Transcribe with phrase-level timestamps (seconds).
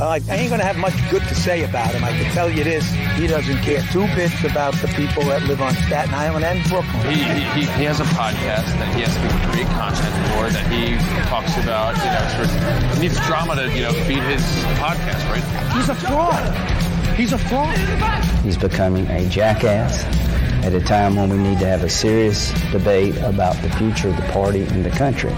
[0.00, 2.04] Uh, I ain't gonna have much good to say about him.
[2.04, 5.60] I can tell you this: he doesn't care two bits about the people that live
[5.60, 7.02] on Staten Island and Brooklyn.
[7.10, 10.94] He, he, he has a podcast that he has to create content for that he
[11.28, 11.96] talks about.
[11.98, 14.42] You know, sort of, he needs drama to you know feed his
[14.78, 15.74] podcast, right?
[15.74, 17.16] He's a fraud.
[17.16, 17.76] He's a fraud.
[18.44, 20.04] He's becoming a jackass
[20.64, 24.16] at a time when we need to have a serious debate about the future of
[24.16, 25.32] the party and the country.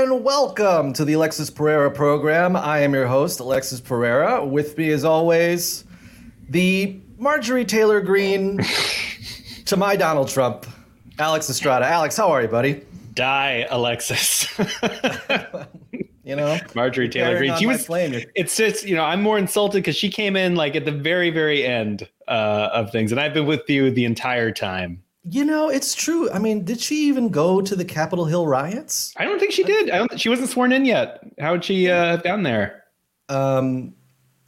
[0.00, 2.54] And welcome to the Alexis Pereira program.
[2.54, 4.46] I am your host, Alexis Pereira.
[4.46, 5.82] With me, as always,
[6.48, 8.60] the Marjorie Taylor Greene
[9.64, 10.66] to my Donald Trump,
[11.18, 11.84] Alex Estrada.
[11.84, 12.86] Alex, how are you, buddy?
[13.14, 14.46] Die, Alexis.
[16.24, 17.56] You know, Marjorie Taylor Greene.
[17.56, 17.86] She was.
[17.86, 18.22] flame.
[18.34, 21.30] It's just you know I'm more insulted because she came in like at the very
[21.30, 25.02] very end uh, of things, and I've been with you the entire time.
[25.30, 26.30] You know, it's true.
[26.30, 29.12] I mean, did she even go to the Capitol Hill riots?
[29.16, 29.90] I don't think she did.
[29.90, 30.18] I don't.
[30.18, 31.22] She wasn't sworn in yet.
[31.38, 32.84] How would she uh, have gotten there?
[33.28, 33.94] Um,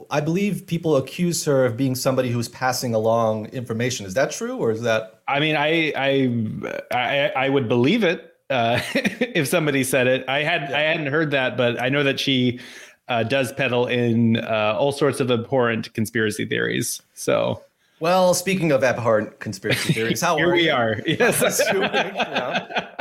[0.09, 4.05] I believe people accuse her of being somebody who's passing along information.
[4.05, 5.21] Is that true, or is that?
[5.27, 10.27] I mean, I I I, I would believe it uh, if somebody said it.
[10.27, 12.59] I had I hadn't heard that, but I know that she
[13.07, 17.01] uh, does peddle in uh, all sorts of abhorrent conspiracy theories.
[17.13, 17.61] So
[18.01, 20.71] Well, speaking of abhorrent conspiracy theories, how here are we you?
[20.71, 20.99] are.
[21.05, 21.61] Yes.
[21.71, 22.87] Yeah.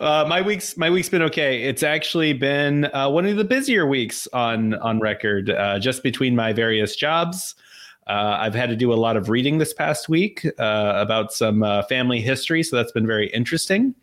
[0.00, 1.62] Uh, my week's my week's been okay.
[1.64, 5.50] It's actually been uh, one of the busier weeks on on record.
[5.50, 7.54] Uh, just between my various jobs,
[8.06, 11.62] uh, I've had to do a lot of reading this past week uh, about some
[11.62, 13.94] uh, family history, so that's been very interesting.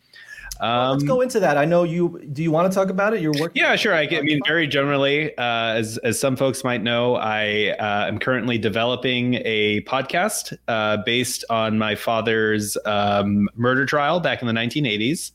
[0.62, 1.58] Um, Let's go into that.
[1.58, 2.20] I know you.
[2.32, 3.20] Do you want to talk about it?
[3.20, 3.60] You're working.
[3.60, 3.94] yeah, sure.
[3.94, 8.20] I, I mean, very generally, uh, as as some folks might know, I uh, am
[8.20, 14.54] currently developing a podcast uh, based on my father's um, murder trial back in the
[14.54, 15.32] 1980s.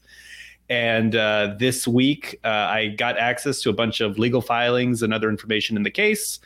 [0.70, 5.14] And uh, this week, uh, I got access to a bunch of legal filings and
[5.14, 6.40] other information in the case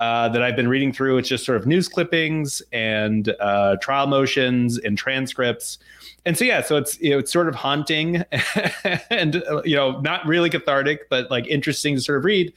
[0.00, 1.18] uh, that I've been reading through.
[1.18, 5.78] It's just sort of news clippings and uh, trial motions and transcripts.
[6.24, 8.24] And so yeah, so it's you know it's sort of haunting
[9.10, 12.52] and you know not really cathartic, but like interesting to sort of read.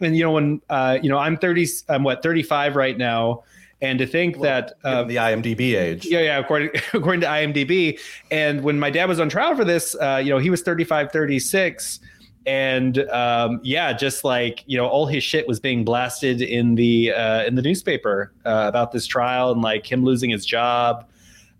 [0.00, 3.44] And you know when uh, you know I'm 30, I'm what 35 right now,
[3.80, 6.06] and to think that uh, the IMDb age.
[6.06, 7.98] yeah, yeah, according according to IMDb.
[8.30, 11.12] And when my dad was on trial for this, uh, you know, he was 35,
[11.12, 12.00] 36.
[12.46, 17.12] And um, yeah, just like you know, all his shit was being blasted in the
[17.12, 21.06] uh, in the newspaper uh, about this trial and like him losing his job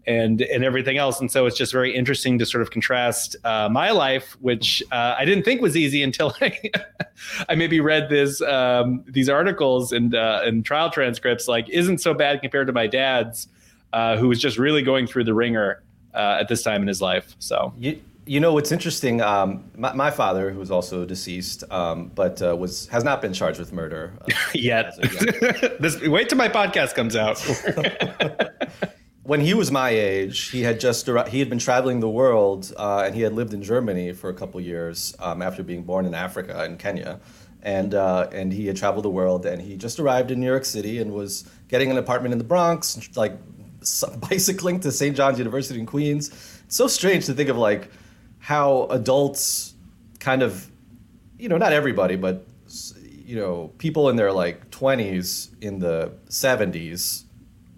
[0.06, 1.20] and and everything else.
[1.20, 5.14] And so it's just very interesting to sort of contrast uh, my life, which uh,
[5.18, 6.58] I didn't think was easy until I,
[7.48, 11.48] I maybe read this um, these articles and uh, and trial transcripts.
[11.48, 13.48] Like, isn't so bad compared to my dad's,
[13.92, 15.82] uh, who was just really going through the ringer
[16.14, 17.34] uh, at this time in his life.
[17.38, 17.72] So
[18.26, 19.20] you know what's interesting?
[19.20, 23.32] Um, my, my father, who is also deceased, um, but uh, was has not been
[23.32, 25.78] charged with murder uh, yet, yet.
[25.80, 27.38] this wait till my podcast comes out.
[29.24, 33.02] when he was my age, he had just he had been traveling the world, uh,
[33.04, 36.14] and he had lived in Germany for a couple years um, after being born in
[36.14, 37.20] Africa in Kenya,
[37.62, 40.64] and uh, and he had traveled the world, and he just arrived in New York
[40.64, 43.36] City and was getting an apartment in the Bronx, like
[44.30, 45.14] bicycling to St.
[45.14, 46.30] John's University in Queens.
[46.64, 47.90] It's so strange to think of like
[48.44, 49.74] how adults
[50.20, 50.70] kind of,
[51.38, 52.46] you know, not everybody, but
[53.24, 57.24] you know, people in their like 20s in the 70s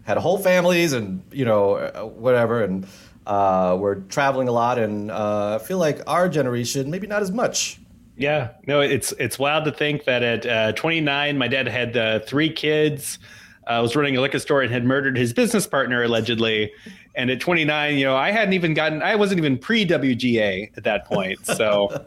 [0.02, 2.84] had whole families and you know uh, whatever and
[3.28, 7.30] uh, we're traveling a lot and uh, I feel like our generation maybe not as
[7.30, 7.78] much.
[8.16, 12.18] Yeah, no, it's it's wild to think that at uh, 29, my dad had uh,
[12.20, 13.20] three kids,
[13.66, 16.72] uh, was running a liquor store and had murdered his business partner allegedly.
[17.14, 20.84] And at 29, you know, I hadn't even gotten, I wasn't even pre WGA at
[20.84, 21.44] that point.
[21.46, 22.04] So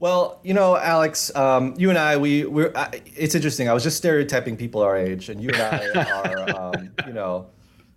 [0.00, 3.84] well you know alex um, you and i we we're I, it's interesting i was
[3.84, 7.46] just stereotyping people our age and you and i are um, you know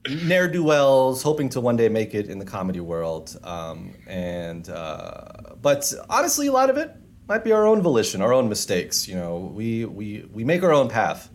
[0.10, 5.92] ne'er-do-wells hoping to one day make it in the comedy world um, and uh, but
[6.10, 6.94] honestly a lot of it
[7.30, 10.74] might be our own volition our own mistakes you know we we we make our
[10.74, 11.30] own path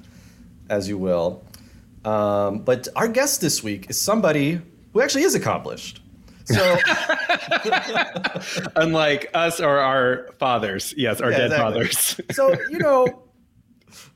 [0.70, 1.44] as you will
[2.04, 4.60] um, but our guest this week is somebody
[4.92, 6.00] who actually is accomplished
[6.44, 6.78] so
[8.76, 11.72] unlike us or our fathers, yes, our Yeah, dead exactly.
[11.74, 12.20] fathers.
[12.32, 13.22] so you know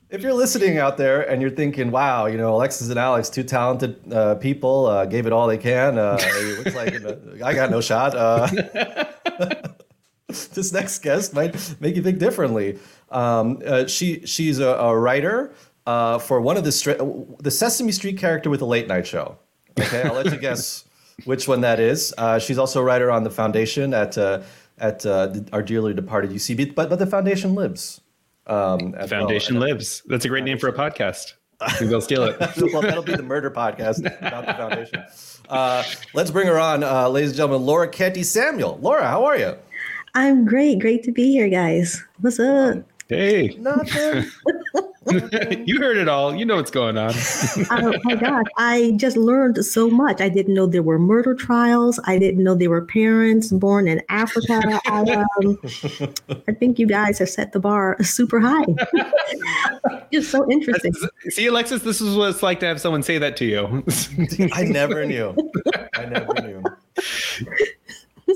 [0.09, 3.43] if you're listening out there and you're thinking wow you know alexis and alex two
[3.43, 7.69] talented uh, people uh, gave it all they can uh, it looks like i got
[7.71, 8.47] no shot uh,
[10.27, 12.77] this next guest might make you think differently
[13.11, 15.53] um, uh, she she's a, a writer
[15.85, 16.97] uh, for one of the stra-
[17.39, 19.37] the sesame street character with a late night show
[19.79, 20.85] okay i'll let you guess
[21.25, 22.13] which one that is.
[22.17, 24.41] Uh, she's also a writer on the foundation at uh,
[24.77, 28.01] at uh, our dearly departed UCB, but but the foundation lives.
[28.45, 29.69] Um, foundation well.
[29.69, 30.03] lives.
[30.07, 31.33] That's a great name for a podcast.
[31.79, 32.37] Maybe I'll steal it.
[32.73, 35.03] well, that'll be the murder podcast about the foundation.
[35.47, 35.83] Uh,
[36.13, 37.65] let's bring her on, uh, ladies and gentlemen.
[37.65, 38.79] Laura Canty Samuel.
[38.81, 39.55] Laura, how are you?
[40.13, 40.79] I'm great.
[40.79, 42.03] Great to be here, guys.
[42.19, 42.83] What's up?
[43.07, 43.55] Hey.
[43.59, 44.29] Nothing.
[45.65, 46.33] you heard it all.
[46.35, 47.13] You know what's going on.
[47.71, 48.45] oh my gosh.
[48.57, 50.21] I just learned so much.
[50.21, 51.99] I didn't know there were murder trials.
[52.05, 54.61] I didn't know there were parents born in Africa.
[54.85, 55.59] I, um,
[56.47, 58.65] I think you guys have set the bar super high.
[60.11, 60.93] It's so interesting.
[61.29, 63.83] See, Alexis, this is what it's like to have someone say that to you.
[64.53, 65.35] I never knew.
[65.95, 66.63] I never knew.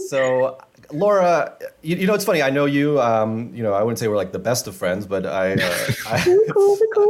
[0.09, 0.57] So
[0.91, 2.41] Laura, you, you, know it's funny.
[2.41, 2.99] I know you.
[3.01, 5.91] Um, you know, I wouldn't say we're like the best of friends, but I, uh,
[6.07, 6.37] I.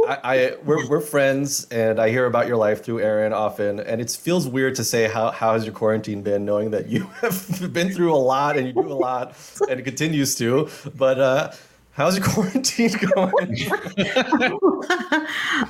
[0.08, 4.00] I, I, we're we're friends, and I hear about your life through Aaron often, and
[4.00, 7.72] it feels weird to say how how has your quarantine been, knowing that you have
[7.72, 9.36] been through a lot and you do a lot,
[9.68, 10.68] and it continues to.
[10.94, 11.52] But uh,
[11.92, 13.56] how's your quarantine going?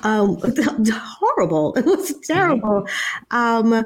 [0.02, 1.74] um, horrible.
[1.74, 2.86] It was terrible.
[3.30, 3.84] Um,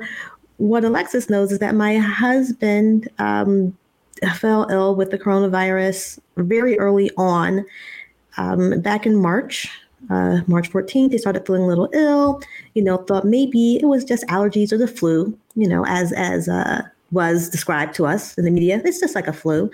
[0.59, 3.77] what Alexis knows is that my husband um,
[4.31, 7.65] fell ill with the coronavirus very early on.
[8.37, 9.69] Um, back in March,
[10.11, 12.43] uh, March 14th, he started feeling a little ill.
[12.75, 15.37] You know, thought maybe it was just allergies or the flu.
[15.55, 19.29] You know, as as uh, was described to us in the media, it's just like
[19.29, 19.71] a flu.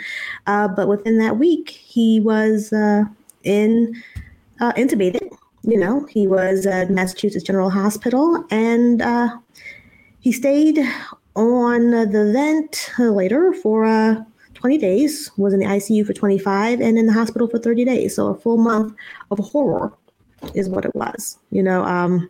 [0.46, 3.04] Uh, but within that week, he was uh,
[3.44, 4.02] in
[4.60, 5.28] uh, intubated.
[5.62, 9.36] You know, he was at Massachusetts General Hospital, and uh,
[10.20, 10.78] he stayed
[11.36, 14.26] on the ventilator for
[14.58, 18.16] 20 days, was in the ICU for 25, and in the hospital for 30 days.
[18.16, 18.94] So a full month
[19.31, 19.93] of horror
[20.55, 21.38] is what it was.
[21.50, 22.28] You know, um,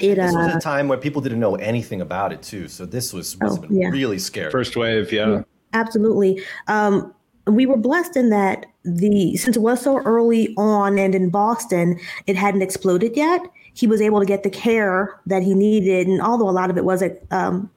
[0.00, 2.68] it, this was a uh, time where people didn't know anything about it too.
[2.68, 3.88] So this was, was oh, yeah.
[3.88, 4.50] really scary.
[4.50, 5.28] First wave, yeah.
[5.28, 6.42] yeah absolutely.
[6.68, 7.14] Um,
[7.46, 11.98] we were blessed in that the since it was so early on and in Boston,
[12.26, 13.40] it hadn't exploded yet
[13.74, 16.06] he was able to get the care that he needed.
[16.06, 17.70] And although a lot of it was, um,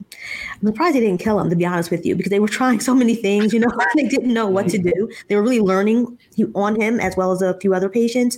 [0.62, 2.80] I'm surprised they didn't kill him, to be honest with you, because they were trying
[2.80, 5.10] so many things, you know, they didn't know what to do.
[5.28, 6.18] They were really learning
[6.54, 8.38] on him as well as a few other patients.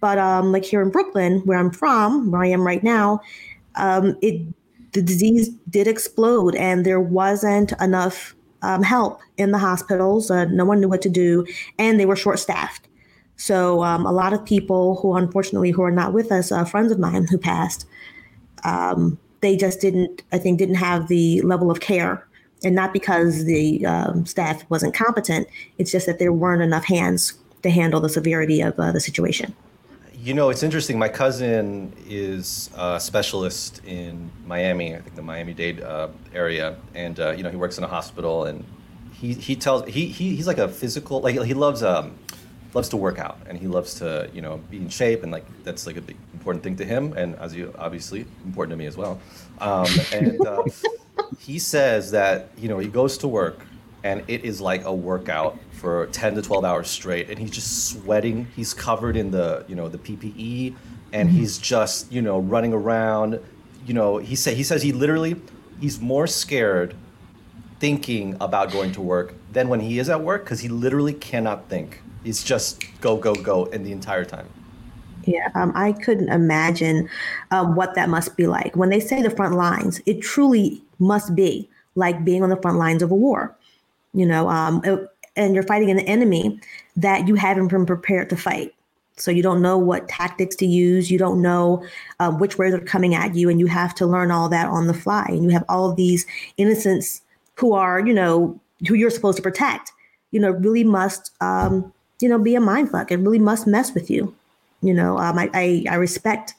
[0.00, 3.20] But um, like here in Brooklyn, where I'm from, where I am right now,
[3.76, 4.42] um, it
[4.92, 10.30] the disease did explode, and there wasn't enough um, help in the hospitals.
[10.30, 11.44] Uh, no one knew what to do,
[11.78, 12.86] and they were short staffed.
[13.36, 16.92] So um, a lot of people who, unfortunately, who are not with us, uh, friends
[16.92, 17.86] of mine who passed,
[18.64, 22.26] um, they just didn't, I think, didn't have the level of care,
[22.62, 25.48] and not because the um, staff wasn't competent.
[25.78, 29.54] It's just that there weren't enough hands to handle the severity of uh, the situation.
[30.14, 30.98] You know, it's interesting.
[30.98, 37.32] My cousin is a specialist in Miami, I think the Miami-Dade uh, area, and uh,
[37.32, 38.64] you know he works in a hospital, and
[39.12, 42.16] he he tells he, he he's like a physical like he loves um
[42.74, 45.44] loves to work out and he loves to you know be in shape and like
[45.62, 48.86] that's like a big important thing to him and as you obviously important to me
[48.86, 49.20] as well.
[49.60, 50.64] Um, and uh,
[51.38, 53.60] he says that you know he goes to work
[54.02, 57.88] and it is like a workout for 10 to 12 hours straight and he's just
[57.88, 58.46] sweating.
[58.56, 60.74] He's covered in the you know the ppe
[61.12, 61.38] and mm-hmm.
[61.38, 63.40] he's just you know running around.
[63.86, 65.36] You know he say he says he literally
[65.80, 66.94] he's more scared
[67.78, 71.68] thinking about going to work than when he is at work because he literally cannot
[71.68, 74.48] think it's just go, go, go in the entire time.
[75.26, 77.08] Yeah, um, I couldn't imagine
[77.50, 78.76] um, what that must be like.
[78.76, 82.78] When they say the front lines, it truly must be like being on the front
[82.78, 83.56] lines of a war.
[84.12, 86.60] You know, um, it, and you're fighting an enemy
[86.96, 88.74] that you haven't been prepared to fight.
[89.16, 91.10] So you don't know what tactics to use.
[91.10, 91.86] You don't know
[92.20, 94.86] uh, which way they're coming at you, and you have to learn all that on
[94.88, 95.26] the fly.
[95.28, 96.26] And you have all these
[96.56, 97.22] innocents
[97.54, 99.92] who are, you know, who you're supposed to protect.
[100.32, 103.10] You know, really must um, you know, be a mind fuck.
[103.10, 104.34] It really must mess with you.
[104.82, 106.54] You know, um, I, I, I respect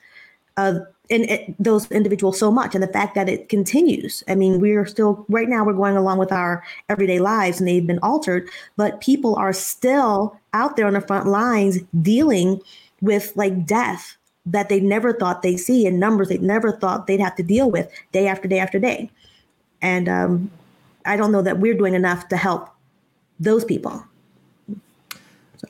[0.57, 4.23] uh, and those individuals so much, and the fact that it continues.
[4.27, 7.85] I mean, we're still right now we're going along with our everyday lives, and they've
[7.85, 12.61] been altered, but people are still out there on the front lines dealing
[13.01, 17.19] with like death that they never thought they'd see and numbers they never thought they'd
[17.19, 19.09] have to deal with day after day after day.
[19.81, 20.51] And um,
[21.05, 22.69] I don't know that we're doing enough to help
[23.39, 24.03] those people.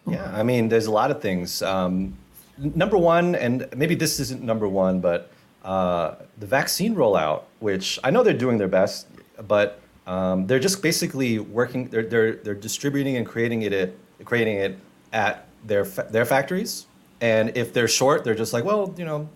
[0.07, 1.61] Yeah, I mean, there's a lot of things.
[1.61, 2.17] Um,
[2.57, 5.31] number one, and maybe this isn't number one, but
[5.63, 9.07] uh, the vaccine rollout, which I know they're doing their best,
[9.47, 11.87] but um, they're just basically working.
[11.89, 14.77] They're they're they're distributing and creating it, creating it
[15.11, 16.85] at their their factories.
[17.21, 19.27] And if they're short, they're just like, well, you know,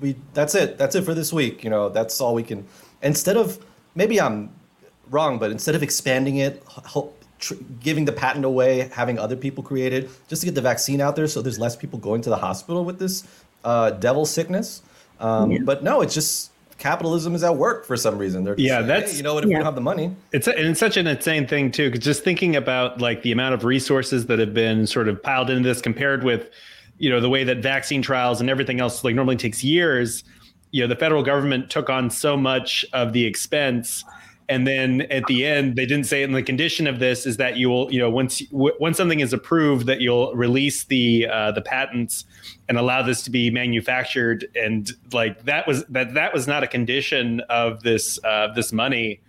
[0.00, 0.78] we that's it.
[0.78, 1.62] That's it for this week.
[1.62, 2.66] You know, that's all we can.
[3.02, 4.50] Instead of maybe I'm
[5.10, 6.62] wrong, but instead of expanding it,
[7.38, 11.00] tr- giving the patent away, having other people create it, just to get the vaccine
[11.00, 13.24] out there, so there's less people going to the hospital with this
[13.64, 14.82] uh, devil sickness.
[15.20, 15.58] Um, yeah.
[15.62, 18.44] But no, it's just capitalism is at work for some reason.
[18.44, 19.56] They're yeah, that's hey, you know what if yeah.
[19.56, 20.14] we don't have the money.
[20.32, 21.90] It's a, and it's such an insane thing too.
[21.90, 25.50] Because just thinking about like the amount of resources that have been sort of piled
[25.50, 26.50] into this compared with
[26.98, 30.24] you know the way that vaccine trials and everything else like normally takes years.
[30.70, 34.04] You know, the federal government took on so much of the expense
[34.48, 37.36] and then at the end they didn't say it in the condition of this is
[37.36, 41.26] that you will you know once w- once something is approved that you'll release the
[41.30, 42.24] uh, the patents
[42.68, 44.46] and allow this to be manufactured.
[44.54, 49.20] And like that was that that was not a condition of this uh, this money.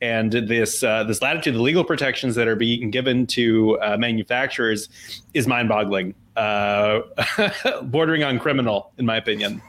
[0.00, 4.88] And this uh, this latitude the legal protections that are being given to uh, manufacturers
[5.34, 6.14] is mind-boggling.
[6.36, 7.00] Uh,
[7.82, 9.60] bordering on criminal in my opinion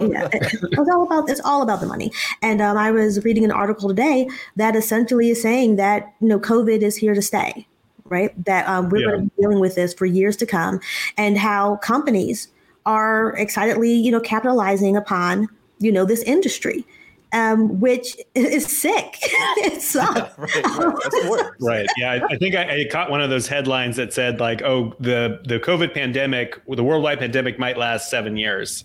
[0.00, 2.12] yeah, it's all about it's all about the money.
[2.42, 6.38] And um, I was reading an article today that essentially is saying that you know
[6.38, 7.66] COVID is here to stay,
[8.04, 8.32] right?
[8.44, 9.06] That um, we're yeah.
[9.06, 10.80] going to be dealing with this for years to come,
[11.16, 12.48] and how companies
[12.84, 16.84] are excitedly you know capitalizing upon you know this industry.
[17.32, 19.18] Um, which is sick.
[19.20, 20.38] it sucks.
[20.38, 21.86] right, right.
[21.98, 24.94] Yeah, I, I think I, I, caught one of those headlines that said like, "Oh,
[25.00, 28.84] the the COVID pandemic, the worldwide pandemic, might last seven years."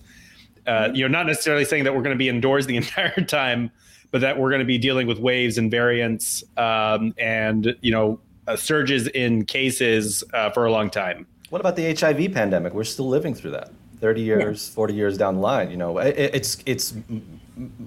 [0.68, 3.72] Uh, you know, not necessarily saying that we're going to be indoors the entire time,
[4.12, 8.20] but that we're going to be dealing with waves and variants um, and you know
[8.48, 11.26] uh, surges in cases uh, for a long time.
[11.50, 12.74] What about the HIV pandemic?
[12.74, 13.72] We're still living through that.
[14.00, 14.76] Thirty years, yeah.
[14.76, 16.94] forty years down the line, you know, it, it's it's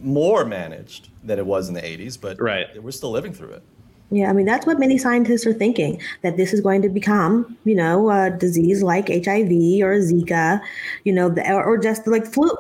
[0.03, 2.83] more managed than it was in the '80s, but right.
[2.83, 3.63] we're still living through it.
[4.11, 7.57] Yeah, I mean that's what many scientists are thinking that this is going to become,
[7.65, 9.51] you know, a disease like HIV
[9.83, 10.61] or Zika,
[11.05, 12.51] you know, the, or just like flu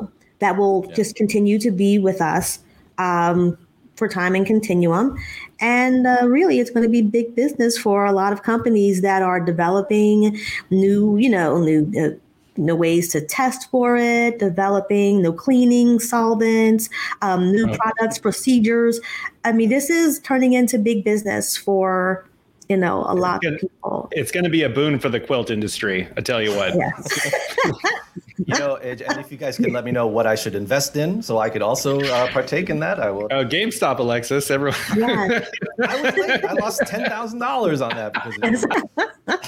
[0.40, 0.94] that will yeah.
[0.94, 2.58] just continue to be with us
[2.98, 3.56] um,
[3.96, 5.16] for time and continuum.
[5.60, 9.22] And uh, really, it's going to be big business for a lot of companies that
[9.22, 10.38] are developing
[10.70, 12.18] new, you know, new uh,
[12.56, 16.88] no ways to test for it, developing no cleaning solvents,
[17.22, 19.00] um, new products, procedures.
[19.44, 22.26] I mean, this is turning into big business for
[22.68, 24.08] you know a lot gonna, of people.
[24.12, 26.08] It's going to be a boon for the quilt industry.
[26.16, 26.74] I tell you what.
[26.74, 27.32] Yes.
[28.38, 31.22] you know, and if you guys can let me know what I should invest in,
[31.22, 33.28] so I could also uh, partake in that, I will.
[33.30, 34.50] Oh, GameStop, Alexis!
[34.50, 34.78] Everyone.
[34.96, 35.44] Yeah.
[35.82, 38.66] I, like, I lost ten thousand dollars on that because.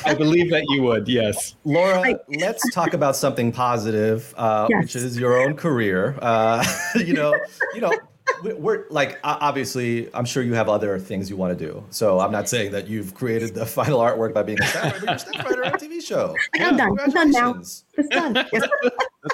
[0.07, 1.09] I believe that you would.
[1.09, 2.19] Yes, Laura.
[2.39, 4.83] Let's talk about something positive, uh, yes.
[4.83, 6.17] which is your own career.
[6.23, 6.65] Uh,
[6.95, 7.35] you know,
[7.75, 7.93] you know
[8.43, 11.85] we're like obviously i'm sure you have other things you want to do.
[11.91, 15.01] So i'm not saying that you've created the final artwork by being a staff writer
[15.01, 16.35] but you're staff writer on a tv show.
[16.55, 16.99] Yeah, i'm done.
[17.01, 17.55] I'm done now.
[17.59, 18.47] it's done.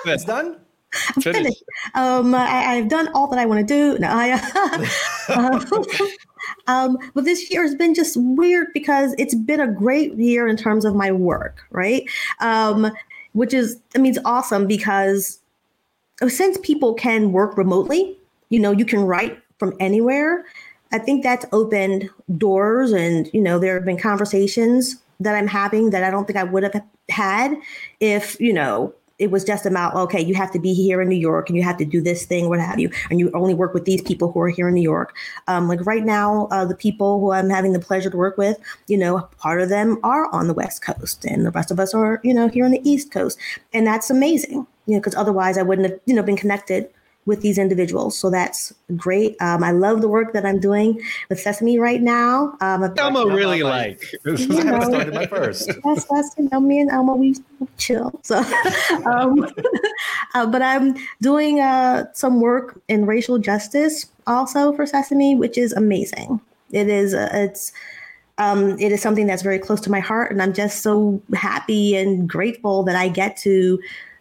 [0.06, 0.58] It's done?
[1.16, 1.62] I'm finished.
[1.94, 3.99] Um, I, have done all that I want to do.
[3.99, 4.32] No, I,
[5.34, 6.06] um,
[6.66, 10.56] um, but this year has been just weird because it's been a great year in
[10.56, 12.04] terms of my work, right?
[12.40, 12.90] Um,
[13.32, 15.40] which is, I mean, it's awesome because
[16.28, 18.18] since people can work remotely,
[18.52, 20.44] you know, you can write from anywhere.
[20.92, 25.90] I think that's opened doors and, you know, there have been conversations that I'm having
[25.90, 27.56] that I don't think I would have had
[27.99, 31.14] if, you know, it was just about okay you have to be here in new
[31.14, 33.73] york and you have to do this thing what have you and you only work
[33.73, 35.14] with these people who are here in new york
[35.47, 38.59] um, like right now uh, the people who i'm having the pleasure to work with
[38.88, 41.94] you know part of them are on the west coast and the rest of us
[41.94, 43.38] are you know here on the east coast
[43.73, 46.88] and that's amazing you know because otherwise i wouldn't have you know been connected
[47.25, 48.19] with these individuals.
[48.19, 49.37] So that's great.
[49.41, 52.57] Um, I love the work that I'm doing with Sesame right now.
[52.61, 54.02] Um, Elmo really like.
[54.25, 55.71] You know, I started my first.
[55.85, 57.37] That's, that's, you know, me and Elmo, we
[57.79, 58.19] chill.
[58.23, 58.38] So,
[59.07, 59.47] um,
[60.35, 65.73] uh, but I'm doing uh, some work in racial justice also for Sesame, which is
[65.73, 66.41] amazing.
[66.73, 67.73] It is, uh, it's,
[68.38, 71.95] um, it is something that's very close to my heart, and I'm just so happy
[71.95, 73.79] and grateful that I get to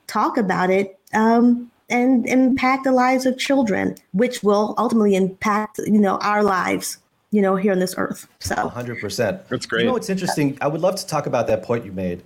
[0.07, 5.99] talk about it um, and impact the lives of children, which will ultimately impact, you
[5.99, 6.97] know, our lives,
[7.31, 8.27] you know, here on this earth.
[8.39, 9.47] So 100%.
[9.47, 9.81] That's great.
[9.83, 10.57] You know, it's interesting.
[10.61, 12.23] I would love to talk about that point you made.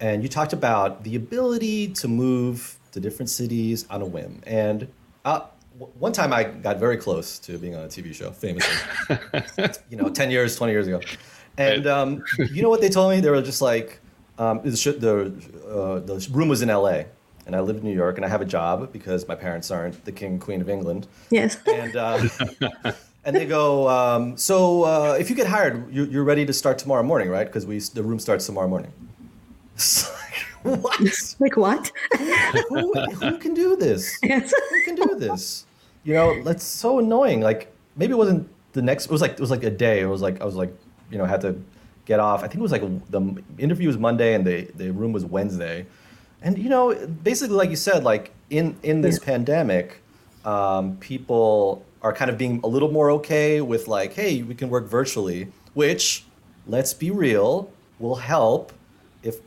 [0.00, 4.40] And you talked about the ability to move to different cities on a whim.
[4.46, 4.88] And
[5.24, 5.42] uh,
[5.98, 8.74] one time I got very close to being on a TV show, famously,
[9.90, 11.00] you know, 10 years, 20 years ago.
[11.56, 13.20] And um, you know what they told me?
[13.20, 14.00] They were just like,
[14.38, 15.32] um, the,
[15.68, 17.04] uh, the room was in LA
[17.46, 20.04] and I live in New York, and I have a job because my parents aren't
[20.04, 21.06] the king and queen of England.
[21.30, 21.58] Yes.
[21.66, 22.26] And uh,
[23.24, 26.78] and they go, um, so uh, if you get hired, you, you're ready to start
[26.78, 27.46] tomorrow morning, right?
[27.46, 28.92] Because we the room starts tomorrow morning.
[30.62, 31.00] what?
[31.40, 31.90] Like what?
[32.68, 34.18] who, who can do this?
[34.22, 34.52] Yes.
[34.70, 35.66] Who can do this?
[36.04, 37.40] You know, that's so annoying.
[37.40, 40.00] Like maybe it wasn't the next it was like it was like a day.
[40.00, 40.74] It was like I was like
[41.10, 41.60] you know I had to
[42.04, 42.40] get off.
[42.40, 45.86] I think it was like the interview was Monday and the the room was Wednesday,
[46.44, 49.24] and you know basically like you said like in in this yeah.
[49.24, 50.00] pandemic,
[50.44, 54.70] um, people are kind of being a little more okay with like hey we can
[54.70, 56.24] work virtually, which
[56.68, 58.72] let's be real will help
[59.22, 59.38] if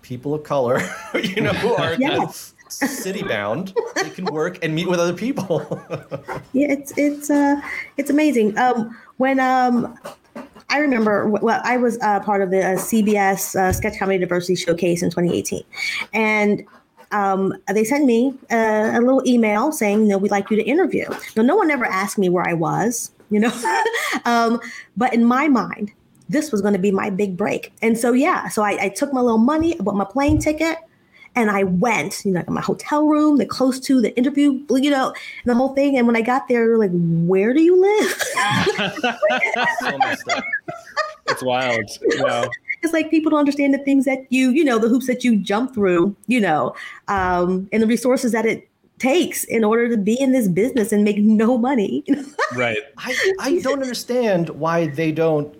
[0.00, 0.80] people of color
[1.22, 5.60] you know who are yes city bound, they can work and meet with other people.
[6.52, 7.60] yeah, it's it's uh
[7.96, 8.56] it's amazing.
[8.58, 9.98] Um, when um.
[10.74, 14.56] I remember, well, I was uh, part of the uh, CBS uh, Sketch Comedy Diversity
[14.56, 15.62] Showcase in 2018.
[16.12, 16.64] And
[17.12, 21.06] um, they sent me uh, a little email saying, know, we'd like you to interview.
[21.36, 23.52] Now, no one ever asked me where I was, you know,
[24.24, 24.60] um,
[24.96, 25.92] but in my mind,
[26.28, 27.72] this was going to be my big break.
[27.80, 30.78] And so, yeah, so I, I took my little money, I bought my plane ticket,
[31.36, 34.90] and I went, you know, like my hotel room, the close to the interview, you
[34.90, 35.12] know,
[35.44, 35.96] the whole thing.
[35.96, 38.12] And when I got there, like, where do you live?
[39.80, 40.40] so
[41.26, 41.90] it's wild.
[42.02, 42.48] You
[42.82, 45.36] It's like people don't understand the things that you, you know, the hoops that you
[45.36, 46.74] jump through, you know,
[47.08, 51.02] um, and the resources that it takes in order to be in this business and
[51.02, 52.04] make no money.
[52.54, 52.78] right.
[52.98, 55.54] I, I don't understand why they don't,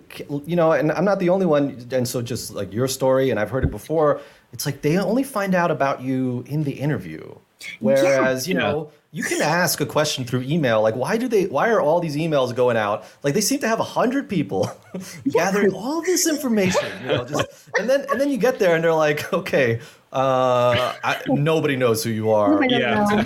[0.45, 1.87] you know, and I'm not the only one.
[1.91, 4.21] And so just like your story, and I've heard it before,
[4.55, 7.35] it's like they only find out about you in the interview.
[7.81, 8.53] Whereas, yeah.
[8.53, 10.81] you know, you can ask a question through email.
[10.81, 11.47] Like, why do they?
[11.47, 13.03] Why are all these emails going out?
[13.21, 14.71] Like, they seem to have a hundred people
[15.27, 16.89] gathering all this information.
[17.01, 17.47] You know, just
[17.77, 19.81] and then and then you get there and they're like, okay,
[20.13, 22.63] uh, I, nobody knows who you are.
[22.63, 23.25] Yeah.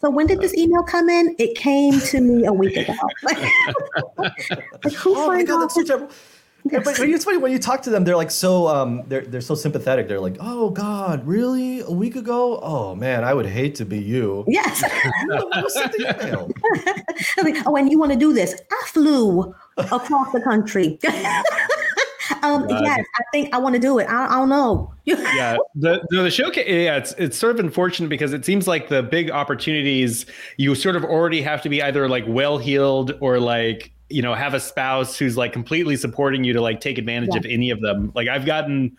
[0.00, 1.34] so when did this email come in?
[1.40, 2.94] It came to me a week ago.
[3.24, 6.12] like, who oh my god, that's so terrible
[6.70, 9.40] but, but it's funny when you talk to them, they're like so um, they're they're
[9.40, 10.08] so sympathetic.
[10.08, 11.80] They're like, "Oh God, really?
[11.80, 12.58] A week ago?
[12.62, 14.82] Oh man, I would hate to be you." Yes.
[17.66, 18.54] oh, and you want to do this?
[18.70, 20.98] I flew across the country.
[22.42, 24.08] um, yes, I think I want to do it.
[24.08, 24.92] I, I don't know.
[25.04, 26.66] yeah, the, the the showcase.
[26.68, 30.96] Yeah, it's it's sort of unfortunate because it seems like the big opportunities you sort
[30.96, 34.60] of already have to be either like well heeled or like you know have a
[34.60, 37.38] spouse who's like completely supporting you to like take advantage yeah.
[37.38, 38.96] of any of them like i've gotten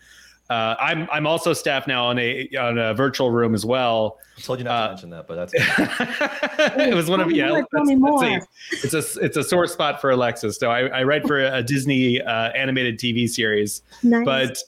[0.50, 4.16] uh, I'm I'm also staff now on a on a virtual room as well.
[4.38, 5.52] I told you not uh, to mention that, but that's
[6.88, 7.48] it was one of yeah.
[7.48, 8.46] More, that's,
[8.80, 10.58] that's a, it's a it's a sore spot for Alexis.
[10.58, 14.24] So I, I write for a, a Disney uh, animated TV series, nice.
[14.24, 14.58] but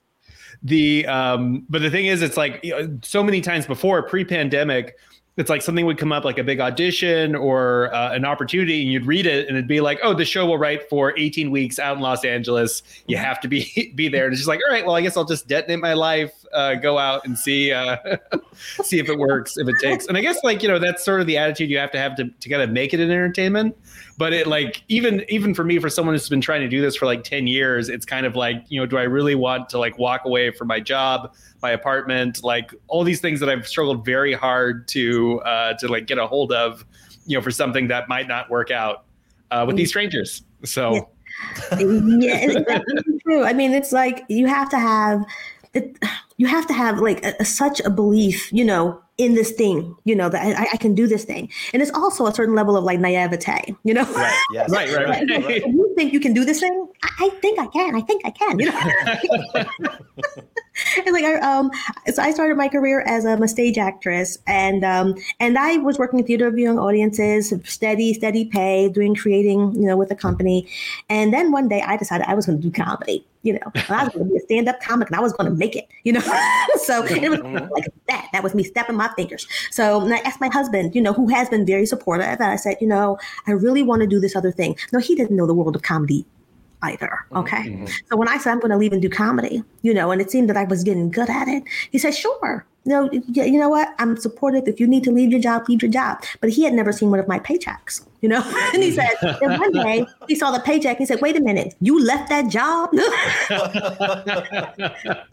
[0.62, 4.98] the um but the thing is, it's like you know, so many times before pre-pandemic
[5.40, 8.92] it's like something would come up like a big audition or uh, an opportunity and
[8.92, 11.78] you'd read it and it'd be like oh the show will write for 18 weeks
[11.78, 12.82] out in los angeles.
[13.06, 14.24] You have to be be there.
[14.24, 16.74] And it's just like all right well i guess i'll just detonate my life uh,
[16.74, 17.96] go out and see uh,
[18.82, 20.06] see if it works if it takes.
[20.06, 22.16] And i guess like you know that's sort of the attitude you have to have
[22.16, 23.76] to, to kind of make it an entertainment
[24.20, 26.94] but it like even even for me for someone who's been trying to do this
[26.94, 29.78] for like 10 years it's kind of like you know do i really want to
[29.78, 32.42] like walk away from my job my apartment?
[32.42, 36.26] Like all these things that i've struggled very hard to uh to like get a
[36.26, 36.84] hold of
[37.26, 39.04] you know for something that might not work out
[39.50, 40.42] uh with these strangers.
[40.64, 41.08] So
[41.72, 42.78] yeah, yeah
[43.22, 43.44] true.
[43.44, 45.24] I mean it's like you have to have
[45.72, 45.96] it,
[46.36, 49.94] you have to have like a, a, such a belief you know in this thing,
[50.04, 51.50] you know, that I, I, can do this thing.
[51.74, 54.10] And it's also a certain level of like naivete, you know?
[54.14, 54.70] Right, yes.
[54.72, 55.44] right, right, right.
[55.44, 55.66] right.
[55.66, 56.88] You think you can do this thing?
[57.02, 57.94] I, I think I can.
[57.94, 59.64] I think I can, you know?
[61.04, 61.70] and like I um
[62.06, 66.20] so I started my career as a stage actress and um and I was working
[66.20, 70.66] at theater of young audiences, steady, steady pay, doing creating, you know, with a company.
[71.10, 74.12] And then one day I decided I was gonna do comedy you know, I was
[74.12, 76.12] going to be a stand up comic and I was going to make it, you
[76.12, 76.20] know.
[76.84, 77.72] so it was mm-hmm.
[77.72, 78.28] like that.
[78.32, 79.46] That was me stepping my fingers.
[79.70, 82.76] So I asked my husband, you know, who has been very supportive, and I said,
[82.80, 84.76] you know, I really want to do this other thing.
[84.92, 86.26] No, he didn't know the world of comedy
[86.82, 87.26] either.
[87.34, 87.56] Okay.
[87.56, 87.86] Mm-hmm.
[88.10, 90.30] So when I said I'm going to leave and do comedy, you know, and it
[90.30, 92.66] seemed that I was getting good at it, he said, sure.
[92.86, 93.94] No, you know what?
[93.98, 94.66] I'm supportive.
[94.66, 96.24] If you need to leave your job, leave your job.
[96.40, 98.42] But he had never seen one of my paychecks, you know?
[98.72, 100.96] and he said, and one day he saw the paycheck.
[100.96, 102.90] He said, wait a minute, you left that job?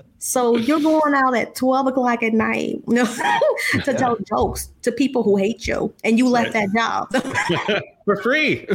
[0.18, 3.06] so you're going out at 12 o'clock at night you know,
[3.86, 6.70] to tell jokes to people who hate you, and you left right.
[6.74, 8.68] that job for free.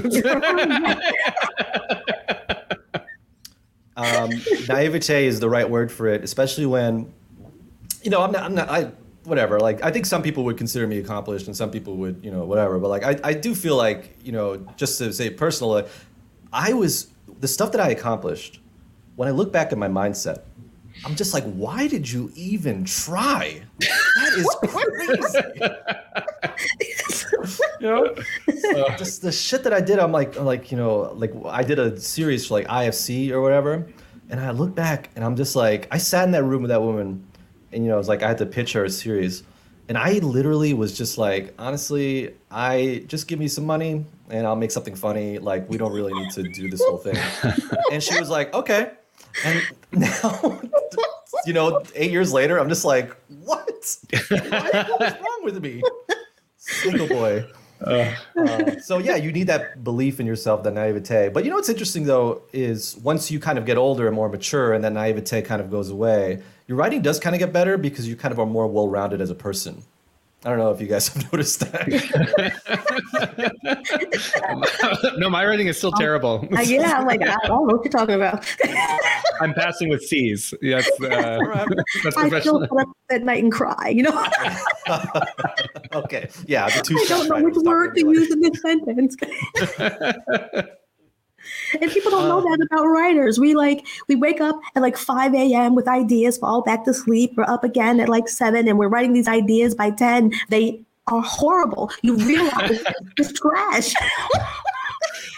[3.96, 4.30] um,
[4.66, 7.12] naivete is the right word for it, especially when
[8.02, 8.90] you know, I'm not, I'm not, I,
[9.24, 9.60] whatever.
[9.60, 12.44] Like, I think some people would consider me accomplished, and some people would, you know,
[12.44, 12.78] whatever.
[12.78, 15.84] But like, I, I do feel like, you know, just to say personally,
[16.52, 17.08] I was
[17.40, 18.60] the stuff that I accomplished.
[19.16, 20.42] When I look back at my mindset,
[21.04, 23.62] I'm just like, why did you even try?
[23.78, 25.40] That is crazy.
[27.80, 28.14] you know,
[28.98, 29.98] just the shit that I did.
[29.98, 33.40] I'm like, I'm like you know, like I did a series for like IFC or
[33.40, 33.86] whatever,
[34.30, 36.82] and I look back and I'm just like, I sat in that room with that
[36.82, 37.26] woman,
[37.72, 39.42] and you know, it was like I had to pitch her a series,
[39.88, 44.56] and I literally was just like, honestly, I just give me some money and I'll
[44.56, 45.38] make something funny.
[45.38, 47.16] Like we don't really need to do this whole thing.
[47.92, 48.92] and she was like, okay.
[49.44, 50.60] And now,
[51.46, 53.68] you know, eight years later, I'm just like, what?
[54.28, 55.82] what is wrong with me?
[56.56, 57.44] Single boy.
[57.84, 58.14] Uh,
[58.78, 61.30] so yeah, you need that belief in yourself, that naivete.
[61.30, 64.28] But you know what's interesting though is once you kind of get older and more
[64.28, 67.76] mature, and that naivete kind of goes away, your writing does kind of get better
[67.76, 69.82] because you kind of are more well-rounded as a person.
[70.42, 71.86] I don't know if you guys have noticed that.
[75.18, 76.48] no, my writing is still terrible.
[76.56, 78.50] Uh, yeah, I'm like, I don't know what you're talking about.
[79.42, 80.54] I'm passing with C's.
[80.62, 81.66] Yes, uh,
[82.02, 83.90] that's I still get up at night and cry.
[83.90, 84.26] You know.
[85.92, 86.30] okay.
[86.46, 86.70] Yeah.
[86.70, 89.14] The two I don't know which word to use in this sentence.
[91.80, 92.42] And people don't know oh.
[92.42, 93.38] that about writers.
[93.38, 95.74] We like we wake up at like 5 a.m.
[95.74, 97.34] with ideas, fall back to sleep.
[97.36, 100.32] We're up again at like seven, and we're writing these ideas by 10.
[100.48, 101.90] They are horrible.
[102.02, 102.82] You realize
[103.18, 103.94] it's trash.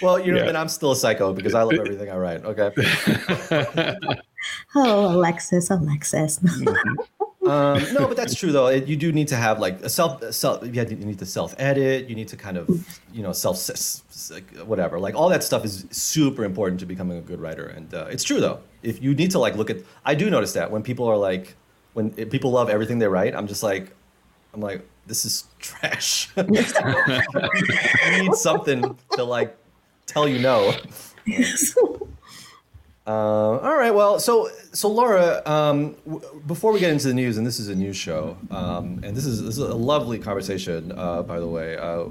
[0.02, 0.46] well, you know, yeah.
[0.46, 2.44] then I'm still a psycho because I love everything I write.
[2.44, 2.70] Okay.
[4.74, 6.38] oh, Alexis, Alexis.
[6.38, 6.94] Mm-hmm.
[7.46, 8.68] Um, no, but that's true though.
[8.68, 10.64] It, you do need to have like a self, self.
[10.64, 12.08] You, you need to self edit.
[12.08, 12.68] You need to kind of,
[13.12, 13.58] you know, self,
[14.64, 14.98] whatever.
[14.98, 17.66] Like all that stuff is super important to becoming a good writer.
[17.66, 18.60] And uh, it's true though.
[18.82, 21.56] If you need to like look at, I do notice that when people are like,
[21.92, 23.94] when people love everything they write, I'm just like,
[24.52, 26.30] I'm like, this is trash.
[26.36, 26.44] you
[28.22, 29.56] need something to like
[30.06, 30.74] tell you no.
[33.06, 33.94] Uh, all right.
[33.94, 37.68] Well, so so Laura, um, w- before we get into the news, and this is
[37.68, 41.46] a news show, um, and this is this is a lovely conversation, uh, by the
[41.46, 41.76] way.
[41.76, 42.06] Uh,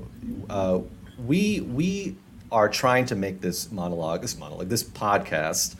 [0.52, 0.82] uh
[1.26, 2.16] we we
[2.52, 5.76] are trying to make this monologue, this monologue, this podcast,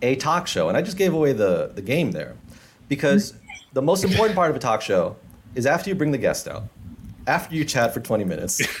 [0.00, 2.34] a talk show, and I just gave away the the game there,
[2.88, 3.34] because
[3.74, 5.16] the most important part of a talk show
[5.54, 6.62] is after you bring the guest out,
[7.26, 8.62] after you chat for twenty minutes.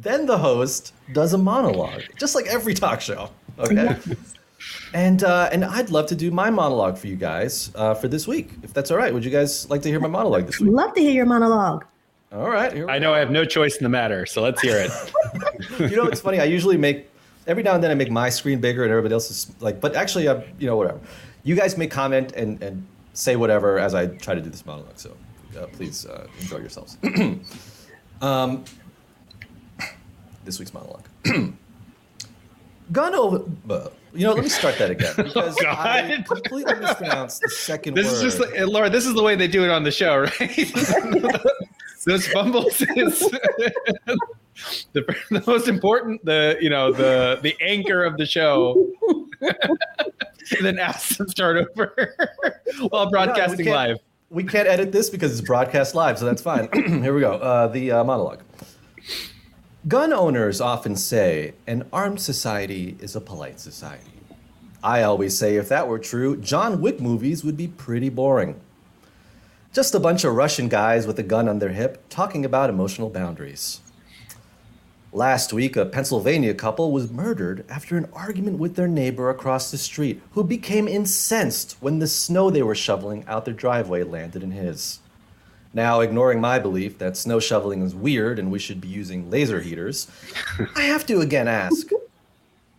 [0.00, 3.28] then the host does a monologue, just like every talk show.
[3.58, 3.96] Okay.
[4.94, 8.26] And uh, and I'd love to do my monologue for you guys uh, for this
[8.26, 9.12] week, if that's all right.
[9.12, 10.72] Would you guys like to hear my monologue this week?
[10.72, 11.84] Love to hear your monologue.
[12.32, 12.72] All right.
[12.72, 13.14] I know go.
[13.14, 14.90] I have no choice in the matter, so let's hear it.
[15.90, 16.40] you know, it's funny.
[16.40, 17.08] I usually make
[17.46, 19.94] every now and then I make my screen bigger and everybody else is like, but
[19.94, 21.00] actually, I, you know, whatever.
[21.44, 24.98] You guys may comment and and say whatever as I try to do this monologue.
[24.98, 25.16] So
[25.58, 26.98] uh, please uh, enjoy yourselves.
[28.20, 28.64] um,
[30.44, 31.06] this week's monologue.
[32.92, 33.44] Gun over.
[34.16, 37.94] You know, let me start that again oh, because oh, I completely mispronounced the second
[37.94, 38.12] this word.
[38.12, 38.88] This is just, like, Laura.
[38.88, 41.36] This is the way they do it on the show, right?
[42.06, 43.18] Those fumbles is
[44.92, 46.24] the, the most important.
[46.24, 48.90] The you know the the anchor of the show.
[49.40, 52.14] and then ask them start over
[52.88, 53.98] while broadcasting no, we live.
[54.30, 56.68] We can't edit this because it's broadcast live, so that's fine.
[57.02, 57.34] Here we go.
[57.34, 58.40] Uh, the uh, monologue.
[59.88, 64.18] Gun owners often say an armed society is a polite society.
[64.82, 68.60] I always say if that were true, John Wick movies would be pretty boring.
[69.72, 73.10] Just a bunch of Russian guys with a gun on their hip talking about emotional
[73.10, 73.80] boundaries.
[75.12, 79.78] Last week, a Pennsylvania couple was murdered after an argument with their neighbor across the
[79.78, 84.50] street, who became incensed when the snow they were shoveling out their driveway landed in
[84.50, 84.98] his.
[85.76, 89.60] Now, ignoring my belief that snow shoveling is weird and we should be using laser
[89.60, 90.10] heaters,
[90.74, 91.90] I have to again ask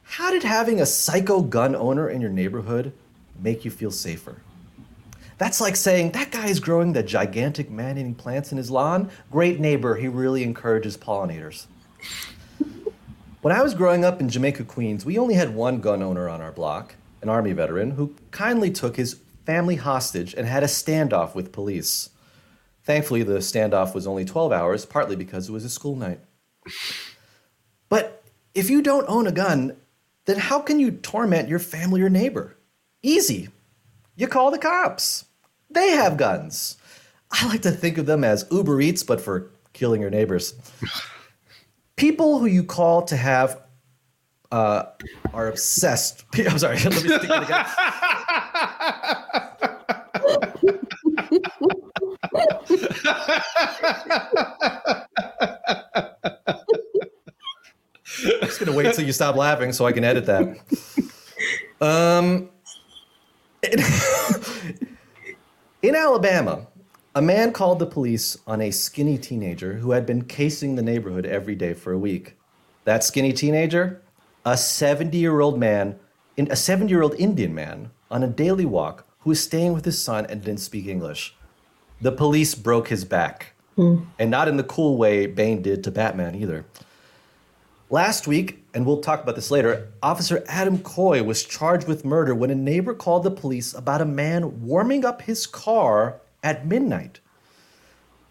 [0.01, 2.91] how did having a psycho gun owner in your neighborhood
[3.39, 4.37] make you feel safer?
[5.37, 9.11] That's like saying that guy is growing the gigantic man eating plants in his lawn.
[9.31, 11.67] Great neighbor, he really encourages pollinators.
[13.43, 16.41] when I was growing up in Jamaica, Queens, we only had one gun owner on
[16.41, 21.35] our block, an Army veteran, who kindly took his family hostage and had a standoff
[21.35, 22.09] with police.
[22.87, 26.21] Thankfully, the standoff was only 12 hours, partly because it was a school night.
[27.89, 28.23] But
[28.55, 29.75] if you don't own a gun,
[30.23, 32.55] then how can you torment your family or neighbor?
[33.03, 33.49] Easy.
[34.15, 35.25] You call the cops.
[35.69, 36.77] They have guns.
[37.29, 40.53] I like to think of them as Uber Eats, but for killing your neighbors.
[41.97, 43.63] People who you call to have
[44.49, 44.83] uh,
[45.33, 46.23] are obsessed.
[46.35, 47.65] I'm sorry, let me stick it again.
[58.19, 60.59] I'm just gonna wait till you stop laughing so I can edit that.
[61.79, 62.49] Um,
[65.81, 66.67] in, Alabama,
[67.15, 71.25] A man called the police on a skinny teenager who had been casing the neighborhood
[71.25, 72.35] every day for a week.
[72.85, 74.01] That skinny teenager,
[74.45, 75.99] a 70 year old man,
[76.37, 80.01] a 70 year old Indian man on a daily walk who was staying with his
[80.01, 81.35] son and didn't speak English.
[82.01, 83.53] The police broke his back.
[83.75, 84.03] Hmm.
[84.17, 86.65] And not in the cool way Bane did to Batman either.
[87.89, 92.35] Last week, and we'll talk about this later, Officer Adam Coy was charged with murder
[92.35, 97.21] when a neighbor called the police about a man warming up his car at midnight.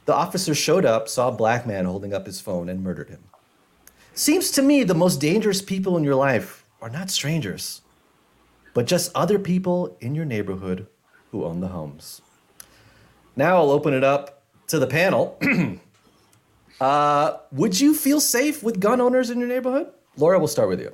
[0.05, 3.25] The officer showed up, saw a black man holding up his phone, and murdered him.
[4.15, 7.81] Seems to me the most dangerous people in your life are not strangers,
[8.75, 10.87] but just other people in your neighborhood
[11.31, 12.21] who own the homes.
[13.37, 15.39] Now I'll open it up to the panel.
[16.81, 19.89] uh, would you feel safe with gun owners in your neighborhood?
[20.17, 20.93] Laura, we'll start with you.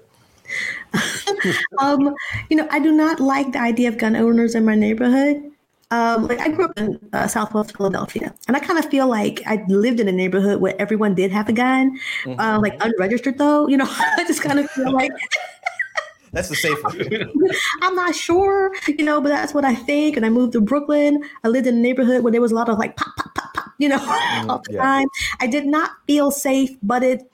[1.78, 2.14] um,
[2.50, 5.52] you know, I do not like the idea of gun owners in my neighborhood.
[5.92, 9.42] Um, like I grew up in uh, Southwest Philadelphia, and I kind of feel like
[9.44, 12.40] I lived in a neighborhood where everyone did have a gun, mm-hmm.
[12.40, 13.68] uh, like unregistered though.
[13.68, 15.12] You know, I just kind of feel like
[16.32, 16.98] that's the safe one.
[17.82, 20.16] I'm not sure, you know, but that's what I think.
[20.16, 21.22] And I moved to Brooklyn.
[21.44, 23.54] I lived in a neighborhood where there was a lot of like pop, pop, pop,
[23.54, 24.82] pop, you know, mm, all the yeah.
[24.82, 25.08] time.
[25.40, 27.30] I did not feel safe, but it,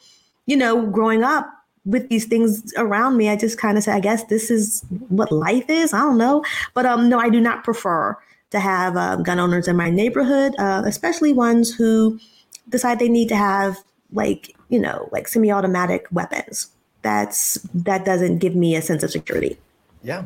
[0.47, 1.49] you know, growing up
[1.85, 5.31] with these things around me, I just kind of said, I guess this is what
[5.31, 5.95] life is.
[5.95, 6.45] I don't know.
[6.75, 8.17] But um, no, I do not prefer
[8.51, 12.19] to have uh, gun owners in my neighborhood, uh, especially ones who
[12.69, 13.79] decide they need to have
[14.13, 16.71] like, you know, like semi automatic weapons
[17.09, 19.57] that's that doesn't give me a sense of security.
[20.03, 20.25] Yeah,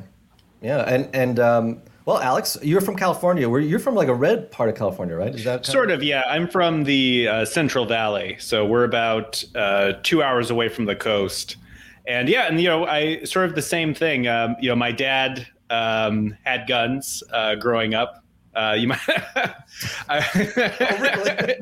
[0.60, 3.48] yeah, and and um, well, Alex, you're from California.
[3.48, 5.32] Where you're from, like a red part of California, right?
[5.32, 5.98] Is that sort of?
[5.98, 10.68] of yeah, I'm from the uh, Central Valley, so we're about uh, two hours away
[10.68, 11.56] from the coast.
[12.08, 14.26] And yeah, and you know, I sort of the same thing.
[14.26, 18.24] Um, you know, my dad um, had guns uh, growing up.
[18.56, 19.00] Uh, you might.
[20.08, 21.54] I, oh, really?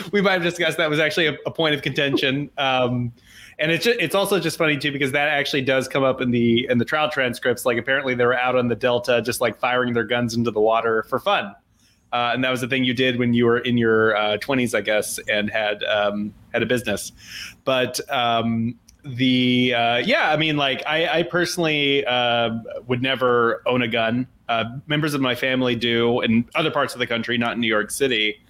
[0.12, 2.50] we might have discussed that was actually a, a point of contention.
[2.56, 3.12] Um,
[3.60, 6.30] and it's just, it's also just funny too because that actually does come up in
[6.30, 7.66] the in the trial transcripts.
[7.66, 10.60] Like apparently they were out on the Delta just like firing their guns into the
[10.60, 11.54] water for fun,
[12.12, 14.74] uh, and that was the thing you did when you were in your uh, twenties,
[14.74, 17.12] uh, I guess, and had um, had a business.
[17.64, 22.50] But um, the uh, yeah, I mean, like I, I personally uh,
[22.86, 24.26] would never own a gun.
[24.48, 27.68] Uh, members of my family do in other parts of the country, not in New
[27.68, 28.40] York City.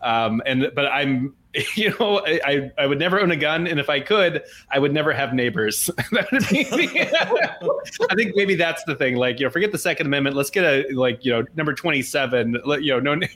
[0.00, 1.34] Um, and but I'm
[1.74, 4.92] you know, I, I would never own a gun, and if I could, I would
[4.92, 5.90] never have neighbors.
[6.12, 6.22] I
[8.14, 9.16] think maybe that's the thing.
[9.16, 10.36] Like, you know, forget the Second Amendment.
[10.36, 12.60] Let's get a like, you know, number twenty-seven.
[12.80, 13.26] You know, no,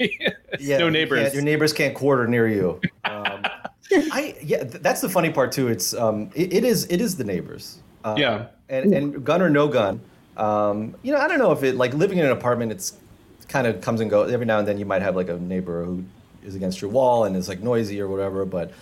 [0.60, 1.32] yeah, no neighbors.
[1.32, 2.80] Your neighbors can't quarter near you.
[3.04, 3.42] Um,
[3.90, 5.68] I yeah, that's the funny part too.
[5.68, 7.78] It's um, it, it is it is the neighbors.
[8.04, 10.00] Um, yeah, and and gun or no gun.
[10.36, 12.72] Um, you know, I don't know if it like living in an apartment.
[12.72, 12.98] It's
[13.48, 14.30] kind of comes and goes.
[14.30, 16.04] Every now and then, you might have like a neighbor who
[16.44, 18.44] is against your wall and is like noisy or whatever.
[18.44, 18.72] But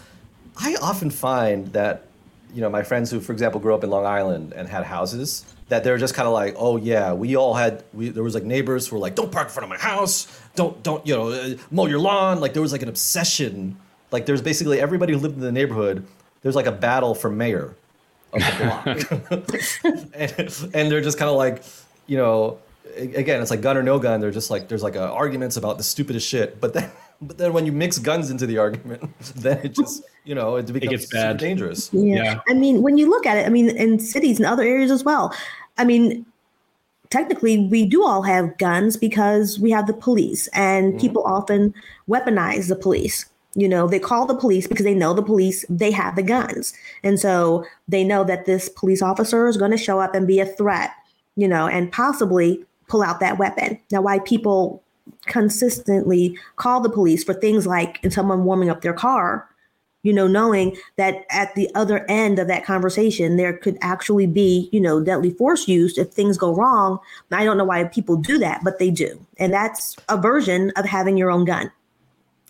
[0.57, 2.07] I often find that
[2.53, 5.44] you know my friends who, for example, grew up in Long Island and had houses
[5.70, 8.44] that they're just kind of like, oh yeah, we all had we there was like
[8.44, 11.31] neighbors who were like, don't park in front of my house, don't don't you know
[11.31, 12.40] uh, mow your lawn.
[12.40, 13.77] Like there was like an obsession.
[14.11, 16.07] Like there's basically everybody who lived in the neighborhood.
[16.42, 17.77] There's like a battle for mayor
[18.33, 21.62] of the block, and, and they're just kind of like,
[22.07, 22.59] you know,
[22.96, 24.20] again, it's like gun or no gun.
[24.20, 26.90] They're just like there's like a, arguments about the stupidest shit, but then
[27.22, 29.02] but then when you mix guns into the argument,
[29.37, 31.37] then it just you know it becomes it gets bad.
[31.38, 31.90] dangerous.
[31.92, 32.16] Yeah.
[32.16, 32.40] yeah.
[32.48, 35.04] I mean, when you look at it, I mean, in cities and other areas as
[35.04, 35.35] well.
[35.78, 36.26] I mean,
[37.11, 41.00] technically, we do all have guns because we have the police, and mm-hmm.
[41.00, 41.74] people often
[42.09, 43.26] weaponize the police.
[43.54, 46.72] You know, they call the police because they know the police, they have the guns.
[47.02, 50.38] And so they know that this police officer is going to show up and be
[50.38, 50.92] a threat,
[51.35, 53.80] you know, and possibly pull out that weapon.
[53.90, 54.85] Now, why people
[55.27, 59.49] consistently call the police for things like someone warming up their car,
[60.03, 64.68] you know, knowing that at the other end of that conversation, there could actually be,
[64.73, 66.99] you know, deadly force used if things go wrong.
[67.31, 69.25] I don't know why people do that, but they do.
[69.38, 71.70] And that's a version of having your own gun.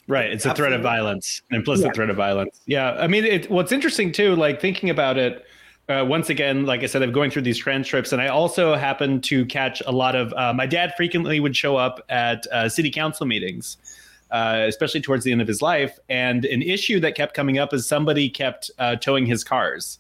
[0.07, 0.31] Right.
[0.33, 1.92] It's a threat of violence, an implicit yeah.
[1.92, 2.61] threat of violence.
[2.66, 2.92] Yeah.
[2.92, 5.44] I mean, it, what's interesting too, like thinking about it,
[5.90, 9.20] uh, once again, like I said, I'm going through these transcripts, and I also happen
[9.22, 10.33] to catch a lot of.
[10.35, 13.76] Uh, my dad frequently would show up at uh, city council meetings,
[14.31, 15.98] uh, especially towards the end of his life.
[16.09, 19.98] And an issue that kept coming up is somebody kept uh, towing his cars.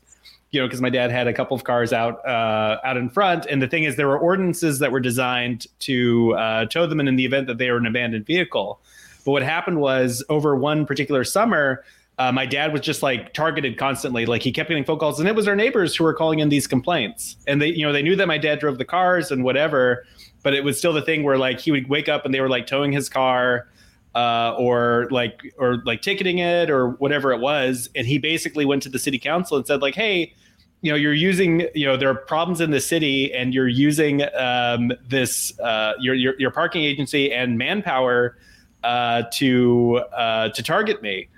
[0.52, 3.46] You know, because my dad had a couple of cars out uh, out in front,
[3.46, 6.34] and the thing is, there were ordinances that were designed to
[6.70, 8.80] tow them in, in the event that they were an abandoned vehicle.
[9.24, 11.84] But what happened was, over one particular summer,
[12.20, 14.26] uh, my dad was just like targeted constantly.
[14.26, 16.50] Like he kept getting phone calls, and it was our neighbors who were calling in
[16.50, 17.36] these complaints.
[17.46, 20.04] And they, you know, they knew that my dad drove the cars and whatever,
[20.42, 22.48] but it was still the thing where like he would wake up and they were
[22.50, 23.68] like towing his car,
[24.14, 27.88] uh, or like or like ticketing it or whatever it was.
[27.94, 30.34] And he basically went to the city council and said like, hey.
[30.82, 31.68] You know, you're using.
[31.74, 36.14] You know, there are problems in the city, and you're using um, this uh, your,
[36.14, 38.38] your your parking agency and manpower
[38.82, 41.28] uh, to uh, to target me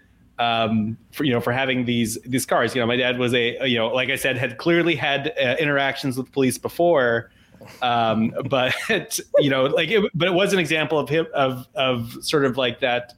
[0.42, 2.74] um, for you know for having these these cars.
[2.74, 5.56] You know, my dad was a you know like I said had clearly had uh,
[5.58, 7.30] interactions with police before,
[7.80, 8.74] um, but
[9.38, 12.56] you know like it, but it was an example of him of of sort of
[12.56, 13.14] like that.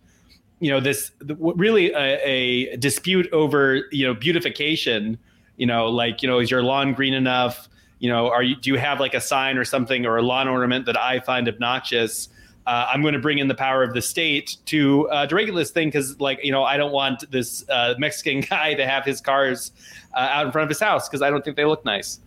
[0.61, 5.19] You know, this really a, a dispute over you know beautification.
[5.57, 7.69] You know, like you know, is your lawn green enough?
[7.99, 10.49] You know, are you do you have like a sign or something or a lawn
[10.49, 12.29] ornament that I find obnoxious?
[12.67, 15.63] Uh, I'm going to bring in the power of the state to uh, to regulate
[15.63, 19.05] this thing because, like, you know, I don't want this uh, Mexican guy to have
[19.05, 19.73] his cars
[20.15, 22.21] uh, out in front of his house because I don't think they look nice.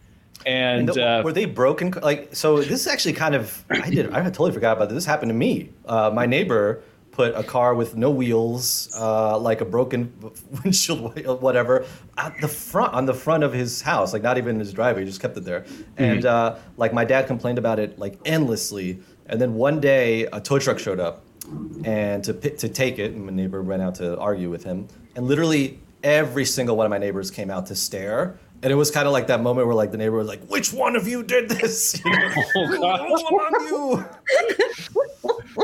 [0.46, 1.92] And, And the- uh, were they broken?
[2.02, 4.96] Like, so this is actually kind of I did I totally forgot about this.
[4.98, 5.70] This happened to me.
[5.86, 10.14] Uh, my neighbor put a car with no wheels, uh, like a broken
[10.64, 11.84] windshield, whatever,
[12.20, 14.14] at the front on the front of his house.
[14.14, 15.02] Like not even in his driveway.
[15.02, 15.66] He just kept it there.
[15.98, 19.00] And uh, like my dad complained about it like endlessly.
[19.30, 21.24] And then one day a tow truck showed up,
[21.84, 24.88] and to to take it, and my neighbor went out to argue with him.
[25.16, 28.38] And literally every single one of my neighbors came out to stare.
[28.64, 30.74] And it was kind of like that moment where like the neighbor was like, "Which
[30.74, 32.32] one of you did this?" You know?
[32.56, 33.02] oh, God.
[33.30, 34.06] One on you.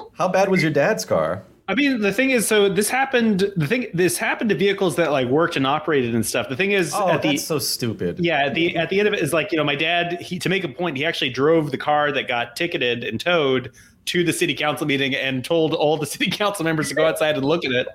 [0.13, 1.43] How bad was your dad's car?
[1.67, 3.51] I mean, the thing is, so this happened.
[3.55, 6.49] The thing this happened to vehicles that like worked and operated and stuff.
[6.49, 8.19] The thing is, Oh, at the that's so stupid.
[8.19, 10.21] yeah, at the at the end of it is like you know, my dad.
[10.21, 13.71] He to make a point, he actually drove the car that got ticketed and towed
[14.05, 17.37] to the city council meeting and told all the city council members to go outside
[17.37, 17.87] and look at it.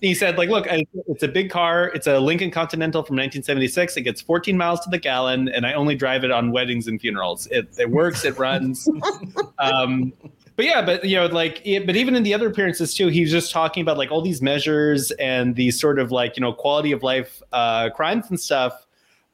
[0.00, 1.86] He said, like, look, it's a big car.
[1.88, 3.96] It's a Lincoln Continental from 1976.
[3.96, 7.00] It gets 14 miles to the gallon, and I only drive it on weddings and
[7.00, 7.48] funerals.
[7.48, 8.24] It it works.
[8.24, 8.88] It runs.
[9.58, 10.12] um,
[10.58, 13.20] but yeah, but you know, like, it, but even in the other appearances too, he
[13.20, 16.52] was just talking about like all these measures and these sort of like you know
[16.52, 18.84] quality of life uh, crimes and stuff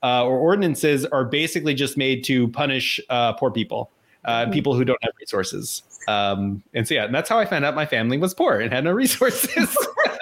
[0.02, 3.90] uh, or ordinances are basically just made to punish uh, poor people,
[4.26, 5.82] uh, people who don't have resources.
[6.08, 8.70] Um, and so yeah, and that's how I found out my family was poor and
[8.70, 9.74] had no resources.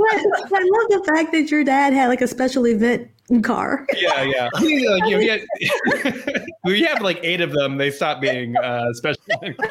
[0.00, 3.10] But I love the fact that your dad had like a special event
[3.42, 3.86] car.
[3.96, 4.48] yeah, yeah.
[4.54, 7.76] Like, you know, we, had, we have like eight of them.
[7.76, 9.22] They stopped being uh, special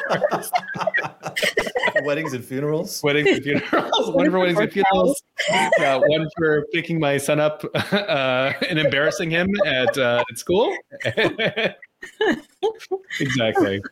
[0.08, 0.50] cars.
[2.04, 3.02] Weddings and funerals.
[3.02, 4.10] weddings and funerals.
[4.12, 5.22] One for weddings and funerals.
[5.52, 5.68] Uh,
[6.06, 10.74] one for picking my son up uh, and embarrassing him at uh, at school.
[13.20, 13.82] exactly.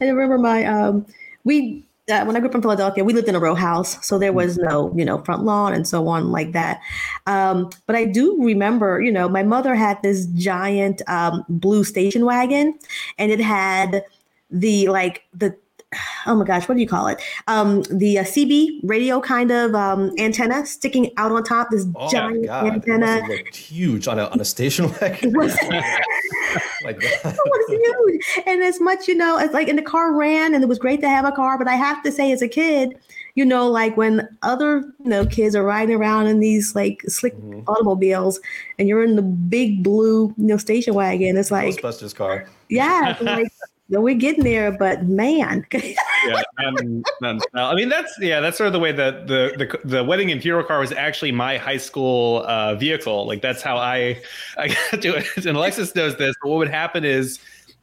[0.00, 1.06] I remember my um
[1.44, 4.18] we uh, when I grew up in Philadelphia, we lived in a row house, so
[4.18, 6.80] there was no you know front lawn and so on like that.
[7.26, 12.24] Um, but I do remember, you know, my mother had this giant um, blue station
[12.24, 12.78] wagon,
[13.18, 14.04] and it had
[14.50, 15.56] the like the
[16.26, 17.22] oh my gosh, what do you call it?
[17.46, 21.70] Um, the uh, CB radio kind of um, antenna sticking out on top.
[21.70, 23.26] This Oh giant it antenna.
[23.28, 25.32] looked huge on a on a station wagon.
[25.34, 25.36] It
[26.84, 28.46] like it was huge.
[28.46, 31.00] And as much, you know, as like, and the car ran and it was great
[31.02, 31.58] to have a car.
[31.58, 32.98] But I have to say, as a kid,
[33.34, 37.34] you know, like when other, you know, kids are riding around in these like slick
[37.68, 38.40] automobiles
[38.78, 42.48] and you're in the big blue, you know, station wagon, it's like, Ghostbusters car.
[42.70, 43.46] yeah, like,
[43.88, 47.40] know, we're getting there, but man, yeah, none, none.
[47.54, 50.42] I mean, that's yeah, that's sort of the way that the the the wedding and
[50.42, 53.26] funeral car was actually my high school uh, vehicle.
[53.26, 54.20] Like that's how I
[54.58, 55.46] I got to it.
[55.46, 56.34] And Alexis knows this.
[56.42, 57.38] But what would happen is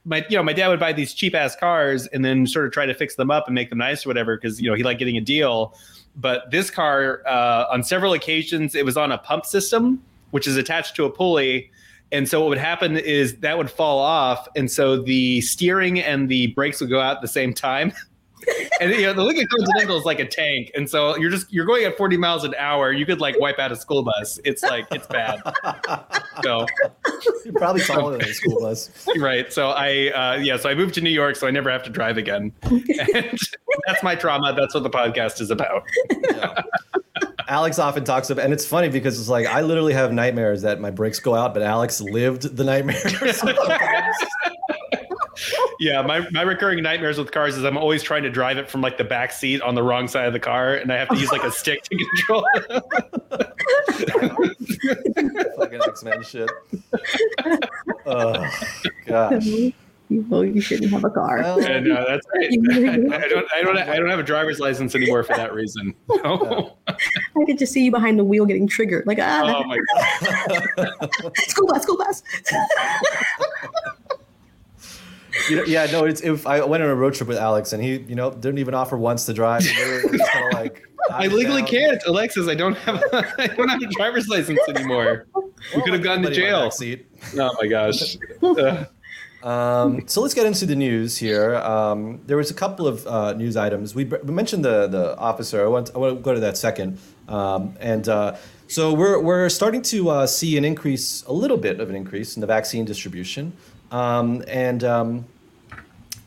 [0.06, 2.72] my you know my dad would buy these cheap ass cars and then sort of
[2.72, 4.84] try to fix them up and make them nice or whatever because you know he
[4.84, 5.78] liked getting a deal.
[6.16, 10.58] But this car, uh, on several occasions, it was on a pump system which is
[10.58, 11.70] attached to a pulley.
[12.13, 16.30] And so what would happen is that would fall off, and so the steering and
[16.30, 17.91] the brakes would go out at the same time.
[18.82, 21.65] and you know the Lincoln Continental is like a tank, and so you're just you're
[21.65, 22.91] going at 40 miles an hour.
[22.91, 24.39] You could like wipe out a school bus.
[24.43, 25.41] It's like it's bad.
[26.43, 26.65] So
[27.45, 28.89] You're probably taller than a school bus.
[29.19, 29.54] right.
[29.54, 30.58] So I uh, yeah.
[30.58, 32.52] So I moved to New York, so I never have to drive again.
[32.63, 33.39] And
[33.88, 34.54] that's my trauma.
[34.54, 35.84] That's what the podcast is about.
[37.54, 40.79] Alex often talks about, and it's funny because it's like I literally have nightmares that
[40.81, 42.97] my brakes go out, but Alex lived the nightmare.
[43.31, 44.15] sometimes.
[45.79, 48.79] Yeah, my, my recurring nightmares with cars is I'm always trying to drive it from
[48.81, 51.17] like the back seat on the wrong side of the car, and I have to
[51.17, 52.45] use like a stick to control.
[52.56, 52.83] it.
[55.58, 56.49] Fucking X Men shit.
[58.06, 58.33] Oh
[59.06, 59.47] gosh.
[60.14, 61.40] You, well, you shouldn't have a car.
[61.40, 62.52] Well, and uh, that's right.
[62.72, 65.94] I, I don't I don't I don't have a driver's license anymore for that reason.
[66.10, 66.78] No.
[66.88, 69.06] I could just see you behind the wheel getting triggered.
[69.08, 71.32] Like, ah, Oh my god!
[71.48, 72.24] school bus, school bus.
[75.50, 77.84] You know, yeah, no, it's if I went on a road trip with Alex and
[77.84, 79.64] he, you know, didn't even offer once to drive.
[79.64, 82.48] Literally just kinda like, I legally can't, Alexis.
[82.48, 85.26] I don't have I don't have a driver's license anymore.
[85.76, 86.70] We could have gone to jail.
[86.72, 87.08] Seat.
[87.38, 88.18] Oh my gosh!
[88.42, 88.86] Uh,
[89.44, 91.56] Um, so let's get into the news here.
[91.56, 93.94] Um, there was a couple of uh, news items.
[93.94, 95.63] We, we mentioned the the officer.
[95.63, 96.98] I want I want to go to that second.
[97.27, 98.37] Um, and uh,
[98.67, 102.37] so we're we're starting to uh, see an increase, a little bit of an increase
[102.37, 103.52] in the vaccine distribution.
[103.91, 105.25] Um, and um,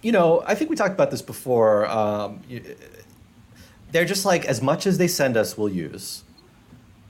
[0.03, 1.87] you know, I think we talked about this before.
[1.87, 2.43] Um,
[3.93, 6.23] they're just like as much as they send us, we'll use.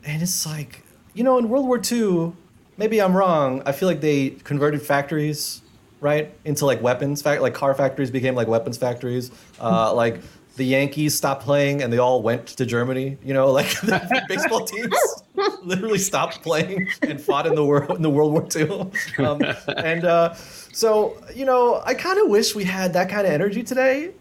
[0.05, 0.85] And it's like,
[1.15, 2.33] you know, in World War II,
[2.77, 3.61] maybe I'm wrong.
[3.67, 5.63] I feel like they converted factories,
[6.07, 7.21] right, into like weapons.
[7.21, 9.31] Fact, like car factories became like weapons factories.
[9.59, 10.21] Uh, like
[10.57, 13.17] the Yankees stopped playing and they all went to Germany.
[13.25, 14.95] You know, like the baseball teams
[15.63, 18.91] literally stopped playing and fought in the world in the World War II.
[19.25, 19.41] Um,
[19.79, 23.63] and uh, so, you know, I kind of wish we had that kind of energy
[23.63, 24.13] today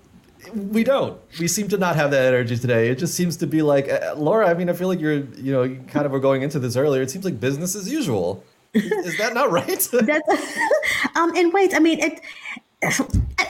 [0.53, 1.19] we don't.
[1.39, 2.89] We seem to not have that energy today.
[2.89, 4.47] It just seems to be like uh, Laura.
[4.47, 6.75] I mean, I feel like you're, you know, you kind of were going into this
[6.75, 7.01] earlier.
[7.01, 8.43] It seems like business as usual.
[8.75, 9.67] Is, that not right?
[9.91, 10.29] That's
[11.15, 12.21] um and wait, I mean it
[12.83, 12.89] I,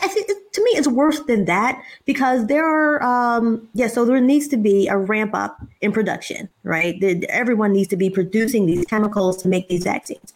[0.08, 4.48] think to me it's worse than that because there are um yeah so there needs
[4.50, 7.02] to be a ramp up in production right?
[7.30, 10.34] Everyone needs to be producing these chemicals to make these vaccines.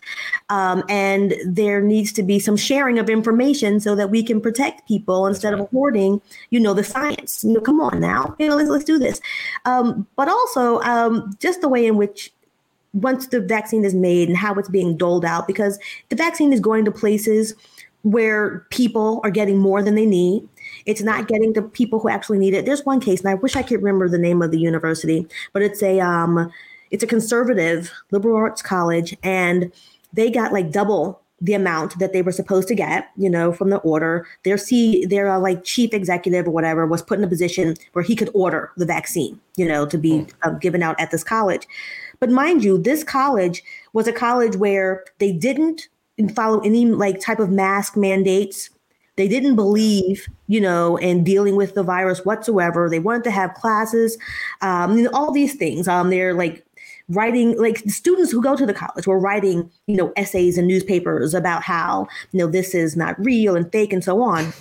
[0.49, 4.87] Um, and there needs to be some sharing of information so that we can protect
[4.87, 6.21] people instead of hoarding
[6.51, 7.43] you know the science.
[7.43, 8.35] You know come on now.
[8.39, 9.19] You know let's, let's do this.
[9.65, 12.31] Um, but also um, just the way in which
[12.93, 15.79] once the vaccine is made and how it's being doled out because
[16.09, 17.53] the vaccine is going to places
[18.03, 20.47] where people are getting more than they need.
[20.85, 22.65] It's not getting to people who actually need it.
[22.65, 25.61] There's one case, and I wish I could remember the name of the university, but
[25.61, 26.51] it's a um,
[26.91, 29.71] it's a conservative liberal arts college, and
[30.13, 33.69] they got like double the amount that they were supposed to get, you know, from
[33.69, 34.27] the order.
[34.43, 38.03] Their C, their uh, like chief executive or whatever was put in a position where
[38.03, 41.65] he could order the vaccine, you know, to be uh, given out at this college.
[42.19, 43.63] But mind you, this college
[43.93, 45.87] was a college where they didn't
[46.35, 48.69] follow any like type of mask mandates.
[49.15, 52.89] They didn't believe, you know, in dealing with the virus whatsoever.
[52.89, 54.17] They wanted to have classes,
[54.61, 55.87] um, you know, all these things.
[55.87, 56.65] Um, they're like
[57.09, 61.33] writing, like students who go to the college were writing, you know, essays and newspapers
[61.33, 64.53] about how, you know, this is not real and fake and so on.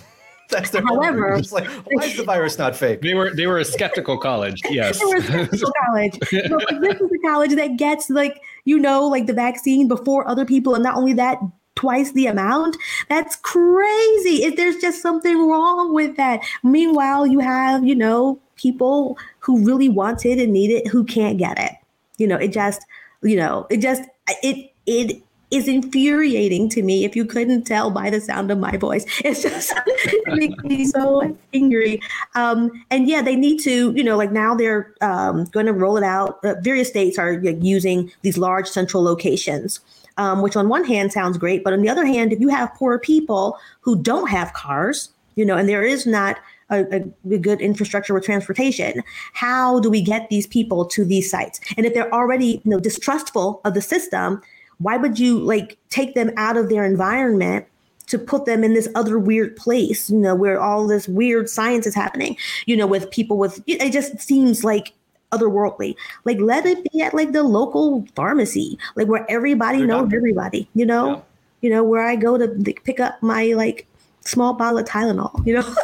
[0.49, 3.03] That's their However- it's like, why is the virus not fake?
[3.03, 4.61] they were they were a skeptical college.
[4.71, 4.99] Yes.
[4.99, 6.19] They were a skeptical college.
[6.33, 9.89] You know, like, this is a college that gets like you know like the vaccine
[9.89, 11.39] before other people, and not only that,
[11.75, 12.77] twice the amount.
[13.09, 14.43] That's crazy.
[14.45, 16.41] If there's just something wrong with that.
[16.63, 21.39] Meanwhile, you have you know people who really want it and need it who can't
[21.39, 21.73] get it.
[22.17, 22.85] You know, it just
[23.23, 24.03] you know it just
[24.43, 28.77] it it is infuriating to me if you couldn't tell by the sound of my
[28.77, 29.05] voice.
[29.25, 29.73] It's just
[30.27, 32.01] makes me so angry.
[32.35, 35.97] Um, and yeah, they need to, you know, like now they're um, going to roll
[35.97, 36.45] it out.
[36.45, 39.81] Uh, various states are like, using these large central locations.
[40.17, 42.75] Um, which on one hand sounds great, but on the other hand, if you have
[42.75, 46.39] poor people who don't have cars, you know, and there is not
[46.71, 51.31] a, a, a good infrastructure with transportation, how do we get these people to these
[51.31, 51.61] sites?
[51.77, 54.43] And if they're already, you know, distrustful of the system,
[54.79, 57.67] why would you like take them out of their environment
[58.07, 61.87] to put them in this other weird place, you know, where all this weird science
[61.87, 64.93] is happening, you know, with people with it just seems like
[65.33, 65.95] otherworldly.
[66.25, 70.17] Like let it be at like the local pharmacy, like where everybody knows doctor.
[70.17, 71.21] everybody, you know, Yeah.
[71.61, 73.87] you know, where I go to like, pick up my like
[74.23, 75.75] small bottle of Tylenol, you know,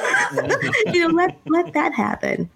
[0.95, 2.49] you know, let let that happen.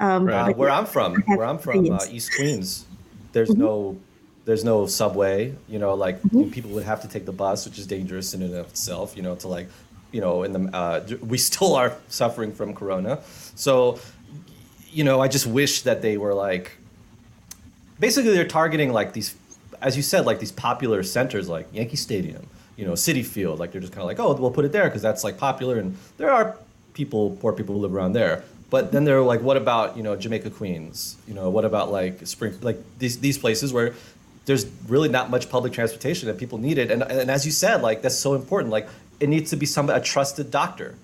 [0.00, 0.50] Um, Right.
[0.50, 2.00] Uh, where I'm from, where I'm from, uh.
[2.10, 2.84] East Queens,
[3.32, 3.60] there's Mm-hmm.
[3.60, 3.96] no,
[4.44, 5.54] there's no subway.
[5.68, 6.20] You know, like
[6.52, 9.16] people would have to take the bus, which is dangerous in and of itself.
[9.16, 9.68] You know, to like,
[10.12, 13.20] you know, in the uh, we still are suffering from Corona,
[13.54, 13.98] so,
[14.90, 16.72] you know, I just wish that they were like,
[18.00, 19.34] basically they're targeting like these,
[19.80, 23.58] as you said, like these popular centers like Yankee Stadium, you know, Citi Field.
[23.58, 25.78] Like they're just kind of like, oh, we'll put it there because that's like popular,
[25.78, 26.56] and there are
[26.94, 28.44] people, poor people who live around there.
[28.70, 31.16] But then they're like, what about you know Jamaica Queens?
[31.28, 33.94] You know, what about like Spring, like these these places where
[34.46, 36.90] there's really not much public transportation and people need it.
[36.90, 38.70] And and as you said, like that's so important.
[38.72, 38.88] Like
[39.20, 40.94] it needs to be some a trusted doctor,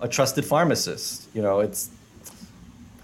[0.00, 1.28] a trusted pharmacist.
[1.34, 1.90] You know, it's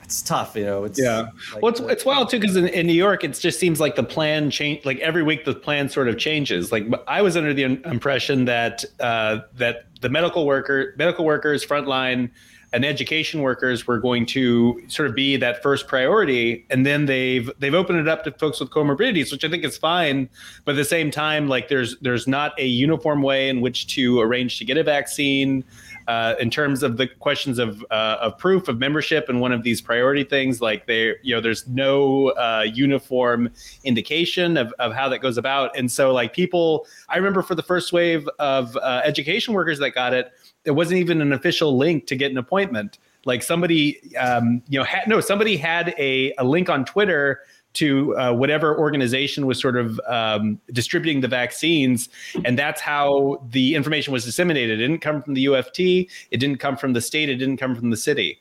[0.02, 0.54] it's tough.
[0.54, 1.28] You know, it's Yeah.
[1.52, 3.96] like, well, it's, it's wild too because in, in New York, it just seems like
[3.96, 4.84] the plan change.
[4.84, 6.70] Like every week, the plan sort of changes.
[6.70, 12.30] Like I was under the impression that uh, that the medical worker, medical workers, frontline,
[12.76, 17.50] and education workers were going to sort of be that first priority, and then they've
[17.58, 20.28] they've opened it up to folks with comorbidities, which I think is fine.
[20.66, 24.20] But at the same time, like there's there's not a uniform way in which to
[24.20, 25.64] arrange to get a vaccine
[26.08, 29.62] uh, in terms of the questions of uh, of proof of membership and one of
[29.62, 33.50] these priority things like there you know there's no uh, uniform
[33.84, 37.62] indication of, of how that goes about and so like people i remember for the
[37.62, 40.32] first wave of uh, education workers that got it
[40.66, 44.84] there wasn't even an official link to get an appointment like somebody um, you know
[44.84, 47.40] had no somebody had a, a link on twitter
[47.76, 52.08] to uh, whatever organization was sort of um, distributing the vaccines.
[52.42, 54.80] And that's how the information was disseminated.
[54.80, 57.76] It didn't come from the UFT, it didn't come from the state, it didn't come
[57.76, 58.40] from the city.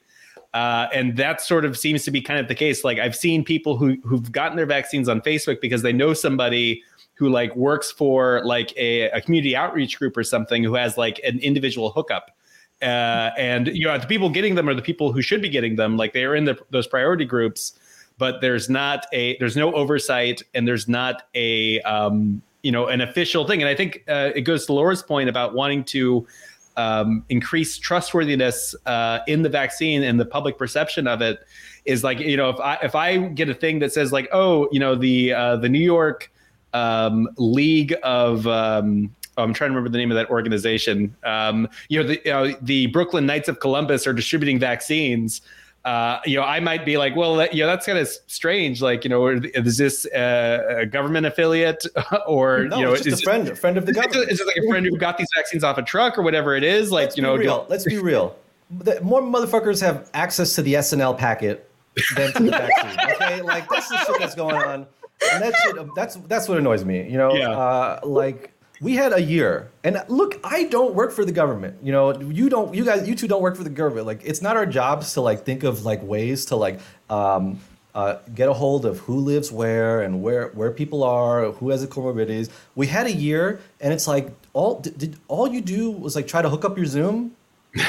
[0.54, 2.86] Uh, and that sort of seems to be kind of the case.
[2.86, 6.82] Like I've seen people who who've gotten their vaccines on Facebook because they know somebody
[7.16, 11.20] who like works for like a, a community outreach group or something who has like
[11.24, 12.32] an individual hookup.
[12.82, 15.76] Uh, and you know the people getting them are the people who should be getting
[15.76, 15.98] them.
[15.98, 17.80] Like they are in the, those priority groups
[18.18, 23.02] but there's not a there's no oversight and there's not a um, you know an
[23.02, 23.62] official thing.
[23.62, 26.26] And I think uh, it goes to Laura's point about wanting to
[26.78, 31.40] um, increase trustworthiness uh, in the vaccine and the public perception of it
[31.86, 34.68] is like you know if I if I get a thing that says like oh
[34.72, 36.32] you know the uh, the New York
[36.76, 41.16] um, League of um, oh, I'm trying to remember the name of that organization.
[41.24, 45.42] Um, you know, the, uh, the Brooklyn Knights of Columbus are distributing vaccines
[45.86, 48.82] uh, you know, I might be like, well, that, you know, that's kind of strange.
[48.82, 51.86] Like, you know, is this a, a government affiliate
[52.28, 54.32] or, no, you know, it's just is a friend, a friend of the government.
[54.32, 56.64] Is it like a friend who got these vaccines off a truck or whatever it
[56.64, 56.92] is?
[56.92, 57.68] Like, Let's you know, be real.
[57.70, 58.36] Let's be real.
[58.80, 61.70] The, more motherfuckers have access to the SNL packet
[62.16, 62.52] than to the
[62.82, 63.12] vaccine.
[63.12, 64.88] Okay, like that's the shit that's going on,
[65.34, 65.62] and that's
[65.96, 67.10] that's that's what annoys me.
[67.10, 67.52] You know, Yeah.
[67.52, 68.52] uh, like
[68.82, 71.78] we had a year, and look, I don't work for the government.
[71.82, 74.06] You know, you don't, you guys, you two don't work for the government.
[74.06, 76.80] Like, it's not our jobs to like think of like ways to like.
[77.10, 77.60] Um,
[77.94, 81.80] uh, get a hold of who lives where and where where people are, who has
[81.80, 82.50] the comorbidities.
[82.76, 86.28] We had a year, and it's like all did, did all you do was like
[86.28, 87.32] try to hook up your Zoom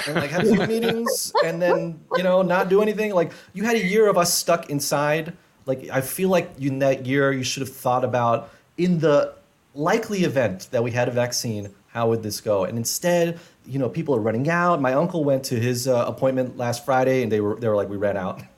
[0.07, 3.13] and like have Zoom meetings, and then you know not do anything.
[3.15, 5.33] Like you had a year of us stuck inside.
[5.67, 9.35] Like I feel like you, in that year you should have thought about in the
[9.75, 12.65] likely event that we had a vaccine, how would this go?
[12.65, 14.81] And instead, you know, people are running out.
[14.81, 17.89] My uncle went to his uh, appointment last Friday, and they were they were like,
[17.89, 18.43] we ran out.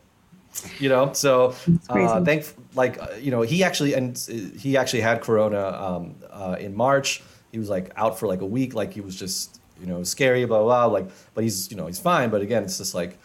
[0.80, 1.54] You know, so
[1.88, 4.18] uh, thank like uh, you know he actually and
[4.56, 7.22] he actually had corona um, uh, in March.
[7.52, 10.46] He was like out for like a week, like he was just you know scary,
[10.46, 10.88] blah blah.
[10.88, 12.30] blah like, but he's you know he's fine.
[12.30, 13.18] But again, it's just like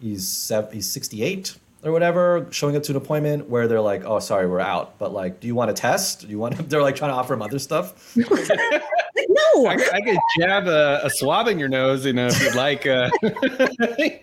[0.00, 4.46] he's he's 68 or whatever, showing up to an appointment where they're like, "Oh, sorry,
[4.46, 6.20] we're out." But like, do you want a test?
[6.22, 6.56] Do you want?
[6.56, 8.14] To, They're like trying to offer him other stuff.
[8.16, 12.54] no, I, I could jab a, a swab in your nose, you know, if you'd
[12.54, 13.08] like, uh,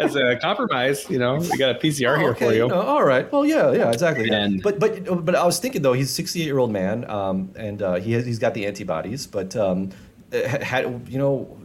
[0.00, 1.08] as a compromise.
[1.08, 2.68] You know, we got a PCR here Oh, okay, for you.
[2.68, 3.30] know, all right.
[3.32, 4.28] Well, yeah, yeah, exactly.
[4.30, 7.50] And- But but but I was thinking though, he's a 68 year old man, um,
[7.56, 9.26] and uh, he has, he's got the antibodies.
[9.26, 9.90] But um,
[10.32, 11.56] had you know,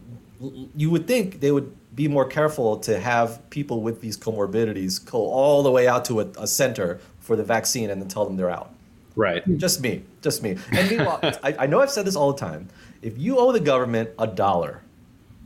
[0.75, 5.17] you would think they would be more careful to have people with these comorbidities go
[5.17, 8.37] all the way out to a, a center for the vaccine and then tell them
[8.37, 8.71] they're out.
[9.15, 9.43] Right.
[9.57, 10.57] Just me, just me.
[10.71, 12.69] And meanwhile, I, I know I've said this all the time.
[13.01, 14.81] If you owe the government a dollar,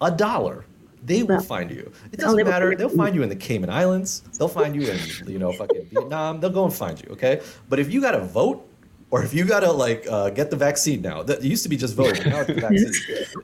[0.01, 0.65] a dollar,
[1.05, 1.91] they will find you.
[2.11, 2.75] It doesn't matter.
[2.75, 4.21] They'll find you in the Cayman Islands.
[4.37, 6.39] They'll find you in you know fucking Vietnam.
[6.39, 7.07] They'll go and find you.
[7.11, 7.41] Okay.
[7.67, 8.69] But if you got to vote.
[9.13, 11.93] Or if you gotta like uh, get the vaccine now, that used to be just
[11.95, 12.15] vote.
[12.25, 12.91] Now it's the vaccine.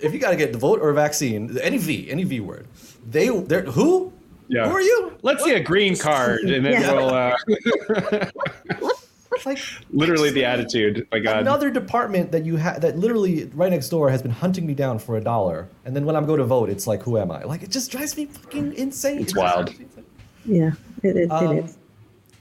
[0.02, 2.66] if you gotta get the vote or vaccine, any V, any V word,
[3.08, 4.12] they they're who?
[4.48, 4.68] Yeah.
[4.68, 5.14] Who are you?
[5.22, 6.94] Let's see a green card, and then Yeah.
[6.94, 8.26] we'll uh,
[9.46, 9.60] Like
[9.92, 11.08] literally the attitude.
[11.12, 11.38] My God.
[11.38, 14.98] another department that you have that literally right next door has been hunting me down
[15.00, 17.44] for a dollar, and then when I'm going to vote, it's like, who am I?
[17.44, 19.20] Like it just drives me fucking insane.
[19.22, 19.70] It's It wild.
[19.70, 20.06] insane.
[20.46, 20.72] yeah,
[21.04, 21.78] it, it, Um, it is.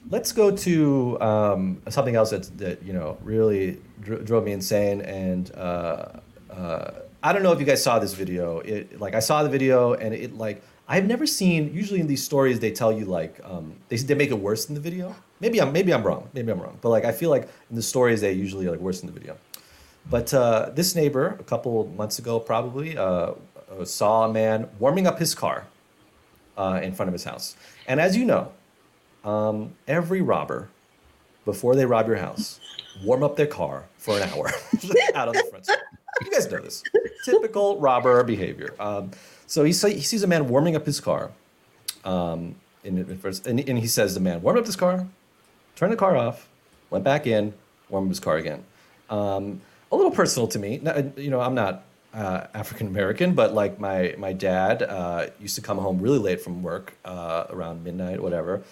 [0.09, 5.01] Let's go to um, something else that that you know really dro- drove me insane,
[5.01, 6.19] and uh,
[6.49, 6.91] uh,
[7.21, 8.59] I don't know if you guys saw this video.
[8.59, 11.73] It like I saw the video, and it like I've never seen.
[11.73, 14.75] Usually in these stories, they tell you like um, they they make it worse than
[14.75, 15.15] the video.
[15.41, 16.29] Maybe I'm maybe I'm wrong.
[16.33, 16.77] Maybe I'm wrong.
[16.81, 19.19] But like I feel like in the stories, they usually are like worse than the
[19.19, 19.37] video.
[20.09, 23.33] But uh, this neighbor, a couple months ago, probably uh,
[23.69, 25.67] uh, saw a man warming up his car
[26.57, 27.55] uh, in front of his house.
[27.87, 28.51] And as you know,
[29.23, 30.69] um, every robber,
[31.45, 32.59] before they rob your house,
[33.03, 34.51] warm up their car for an hour
[35.15, 35.79] out on the front step.
[36.21, 36.83] You guys know this.
[37.23, 38.75] Typical robber behavior.
[38.79, 39.11] Um,
[39.47, 41.31] so he, he sees a man warming up his car.
[42.03, 45.07] Um, in first, and, and he says, The man warmed up his car,
[45.75, 46.47] turned the car off,
[46.89, 47.53] went back in,
[47.89, 48.63] warmed up his car again.
[49.09, 49.61] Um,
[49.91, 50.81] a little personal to me.
[51.17, 55.61] You know, I'm not uh, African American, but like my my dad uh, used to
[55.61, 58.63] come home really late from work uh, around midnight, whatever.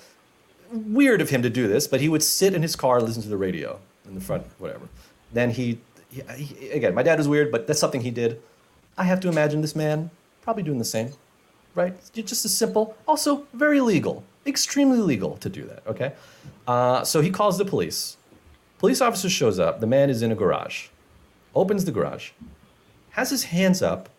[0.71, 3.29] Weird of him to do this, but he would sit in his car listen to
[3.29, 4.87] the radio in the front, whatever.
[5.33, 8.41] Then he, he, he again, my dad is weird, but that's something he did.
[8.97, 10.09] I have to imagine this man
[10.41, 11.11] probably doing the same,
[11.75, 11.95] right?
[12.13, 15.85] Just as simple, also very legal, extremely legal to do that.
[15.87, 16.13] Okay,
[16.67, 18.17] uh, so he calls the police.
[18.79, 19.79] Police officer shows up.
[19.79, 20.87] The man is in a garage,
[21.55, 22.31] opens the garage
[23.17, 24.09] has his hands up,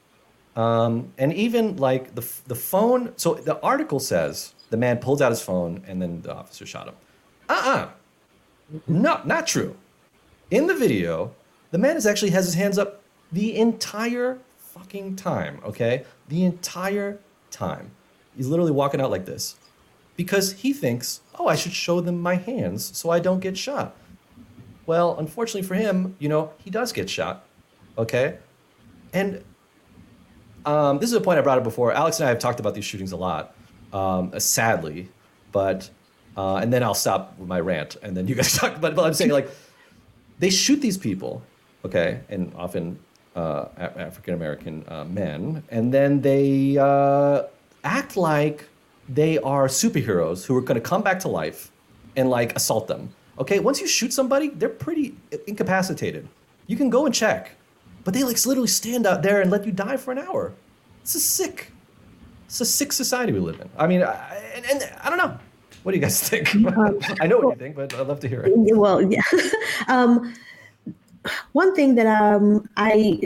[0.56, 3.12] um, and even like the the phone.
[3.16, 6.88] So the article says the man pulled out his phone and then the officer shot
[6.88, 6.94] him.
[7.48, 7.88] Uh-uh.
[8.86, 9.76] No, not true.
[10.50, 11.34] In the video,
[11.70, 13.02] the man is actually has his hands up
[13.32, 15.60] the entire fucking time.
[15.64, 17.18] Okay, the entire
[17.50, 17.90] time.
[18.36, 19.56] He's literally walking out like this
[20.16, 23.96] because he thinks, oh, I should show them my hands so I don't get shot.
[24.86, 27.44] Well, unfortunately for him, you know, he does get shot.
[27.96, 28.38] Okay?
[29.12, 29.44] And
[30.64, 31.92] um, this is a point I brought up before.
[31.92, 33.54] Alex and I have talked about these shootings a lot,
[33.92, 35.08] um, uh, sadly,
[35.52, 35.90] but
[36.36, 38.80] uh, and then I'll stop with my rant, and then you guys talk.
[38.80, 39.50] But, but I'm saying like
[40.38, 41.42] they shoot these people,
[41.84, 42.98] okay, and often
[43.36, 47.44] uh, African American uh, men, and then they uh,
[47.84, 48.68] act like
[49.08, 51.70] they are superheroes who are going to come back to life
[52.16, 53.14] and like assault them.
[53.38, 55.16] Okay, once you shoot somebody, they're pretty
[55.46, 56.28] incapacitated.
[56.66, 57.52] You can go and check
[58.08, 60.54] but they like literally stand out there and let you die for an hour.
[61.02, 61.72] This is sick.
[62.48, 63.68] It's a sick society we live in.
[63.76, 65.38] I mean, I, and, and I don't know.
[65.82, 66.54] What do you guys think?
[66.54, 68.52] Um, I know what you think, but I'd love to hear it.
[68.74, 69.20] Well, yeah.
[69.88, 70.34] um,
[71.52, 73.20] one thing that um, I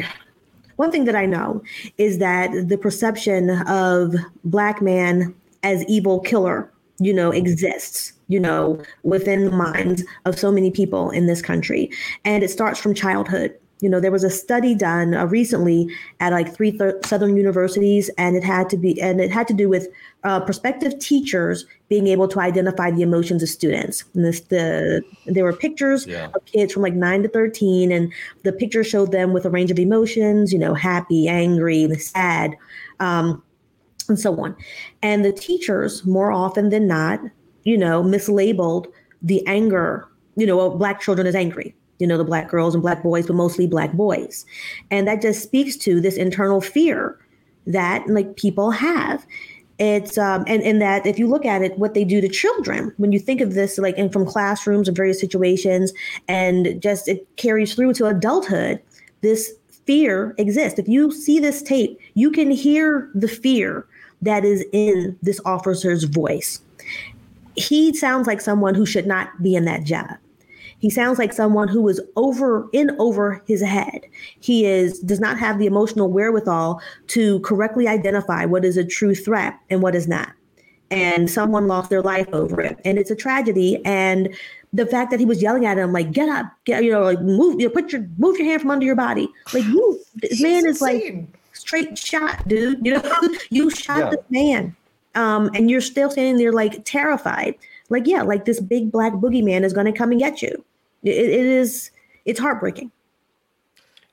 [0.75, 1.63] one thing that I know
[1.99, 6.69] is that the perception of black man as evil killer,
[6.99, 11.91] you know, exists, you know, within the minds of so many people in this country.
[12.25, 15.89] And it starts from childhood you know there was a study done uh, recently
[16.21, 19.53] at like three th- southern universities and it had to be and it had to
[19.53, 19.89] do with
[20.25, 24.05] uh, prospective teachers being able to identify the emotions of students.
[24.15, 26.31] And this the there were pictures yeah.
[26.33, 28.13] of kids from like 9 to 13 and
[28.45, 32.57] the picture showed them with a range of emotions you know happy angry sad
[33.01, 33.43] um,
[34.09, 34.57] and so on.
[35.03, 37.21] And the teachers more often than not
[37.65, 38.87] you know mislabeled
[39.21, 42.83] the anger you know of black children as angry you know, the black girls and
[42.83, 44.45] black boys, but mostly black boys.
[44.91, 47.17] And that just speaks to this internal fear
[47.65, 49.25] that like people have.
[49.79, 52.93] It's um and, and that if you look at it, what they do to children,
[52.97, 55.93] when you think of this like in from classrooms and various situations,
[56.27, 58.83] and just it carries through to adulthood,
[59.21, 59.53] this
[59.87, 60.81] fear exists.
[60.81, 63.87] If you see this tape, you can hear the fear
[64.23, 66.61] that is in this officer's voice.
[67.55, 70.17] He sounds like someone who should not be in that job.
[70.83, 74.01] He sounds like someone who is over in over his head.
[74.41, 79.15] He is does not have the emotional wherewithal to correctly identify what is a true
[79.15, 80.33] threat and what is not.
[80.91, 82.81] And someone lost their life over it.
[82.85, 83.81] And it's a tragedy.
[83.85, 84.35] And
[84.73, 87.21] the fact that he was yelling at him like, get up, get you know, like
[87.21, 89.29] move, you know, put your move your hand from under your body.
[89.55, 92.85] Like you this man is like straight shot, dude.
[92.85, 93.21] You know,
[93.51, 94.11] you shot yeah.
[94.11, 94.75] this man.
[95.15, 97.55] Um, and you're still standing there like terrified.
[97.89, 100.65] Like, yeah, like this big black boogeyman is gonna come and get you
[101.03, 101.91] it, it is
[102.25, 102.91] it's heartbreaking.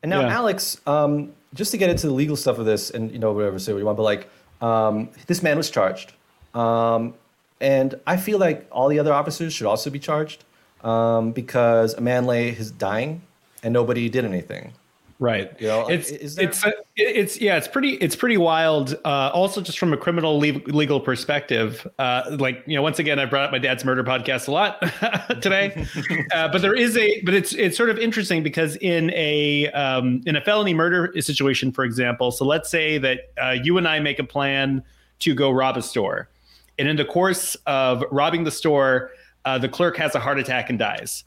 [0.01, 0.33] And now, yeah.
[0.33, 3.59] Alex, um, just to get into the legal stuff of this, and you know whatever
[3.59, 4.29] say what you want, but like
[4.61, 6.13] um, this man was charged,
[6.53, 7.13] um,
[7.59, 10.43] and I feel like all the other officers should also be charged
[10.83, 13.21] um, because a man lay his dying
[13.63, 14.73] and nobody did anything.
[15.21, 15.51] Right.
[15.59, 16.47] You know, it's there...
[16.47, 18.95] it's uh, it's yeah, it's pretty it's pretty wild.
[19.03, 23.25] Uh, also, just from a criminal legal perspective, uh, like you know, once again, I
[23.25, 24.81] brought up my dad's murder podcast a lot
[25.41, 25.85] today,
[26.33, 30.21] uh, but there is a but it's it's sort of interesting because in a um,
[30.25, 33.99] in a felony murder situation, for example, so let's say that uh, you and I
[33.99, 34.81] make a plan
[35.19, 36.29] to go rob a store,
[36.77, 39.11] and in the course of robbing the store,
[39.43, 41.25] uh, the clerk has a heart attack and dies.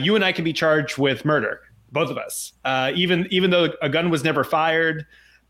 [0.00, 1.60] you and I can be charged with murder
[1.92, 2.52] both of us.
[2.64, 5.06] Uh, even even though a gun was never fired,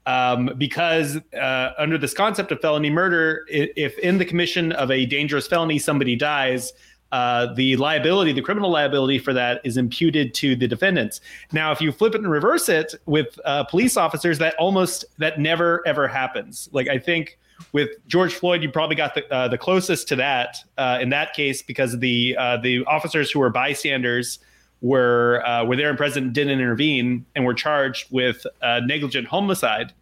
[0.07, 5.07] um, because uh, under this concept of felony murder, if in the commission of a
[5.07, 6.73] dangerous felony somebody dies,
[7.13, 11.21] uh, the liability, the criminal liability for that, is imputed to the defendants.
[11.53, 15.39] Now, if you flip it and reverse it with uh, police officers, that almost that
[15.39, 16.69] never ever happens.
[16.73, 17.39] Like I think
[17.73, 21.35] with George Floyd, you probably got the uh, the closest to that uh, in that
[21.35, 24.41] case because the uh, the officers who were bystanders
[24.83, 29.95] were uh, were there and present, didn't intervene, and were charged with uh, negligent homicide.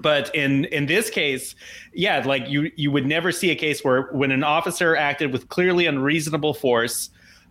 [0.00, 1.56] But in in this case,
[1.92, 5.48] yeah, like you you would never see a case where when an officer acted with
[5.48, 7.10] clearly unreasonable force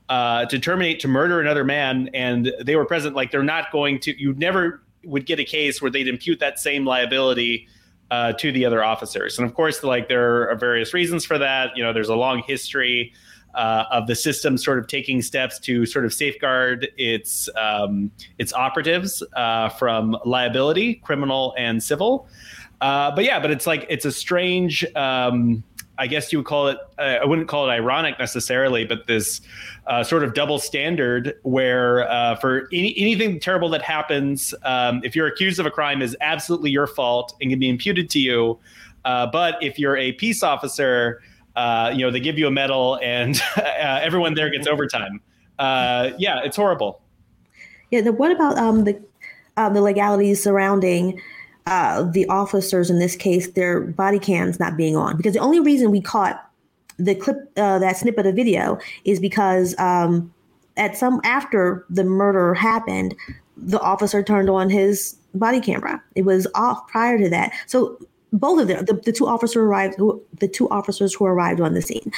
[0.10, 3.99] uh, to terminate to murder another man, and they were present, like they're not going
[4.01, 4.22] to.
[4.22, 7.68] You'd never would get a case where they'd impute that same liability
[8.12, 9.39] uh, to the other officers.
[9.39, 11.76] And of course, like there are various reasons for that.
[11.76, 13.14] You know, there's a long history
[13.54, 18.54] uh, of the system sort of taking steps to sort of safeguard its um, its
[18.54, 22.28] operatives uh, from liability, criminal and civil.
[22.82, 24.86] Uh, but yeah, but it's like it's a strange.
[24.95, 25.64] Um,
[25.97, 29.41] I guess you would call it, uh, I wouldn't call it ironic necessarily, but this
[29.86, 35.16] uh, sort of double standard where uh, for any, anything terrible that happens, um, if
[35.16, 38.58] you're accused of a crime, is absolutely your fault and can be imputed to you.
[39.06, 41.22] Uh, but if you're a peace officer,
[41.56, 43.62] uh, you know, they give you a medal and uh,
[44.01, 45.22] everyone there gets overtime.
[45.60, 47.01] yeah, it's horrible.
[47.91, 48.10] Yeah.
[48.10, 48.99] What about um, the,
[49.56, 51.22] the legalities surrounding
[51.66, 55.60] uh, the officers in this case their body cams not being on because the only
[55.60, 56.49] reason we caught
[56.97, 60.34] the clip uh, that snippet of the video is because um,
[60.76, 63.16] at some after the murder happened
[63.56, 67.97] the officer turned on his body camera it was off prior to that so
[68.34, 71.73] both of them the, the two officers arrived who, the two officers who arrived on
[71.73, 72.11] the scene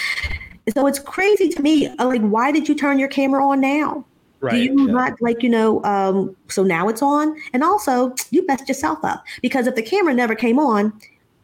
[0.74, 4.03] so it's crazy to me like why did you turn your camera on now
[4.41, 4.51] Right.
[4.51, 4.93] Do you yeah.
[4.93, 7.36] not like, you know, um, so now it's on?
[7.53, 10.93] And also, you messed yourself up because if the camera never came on,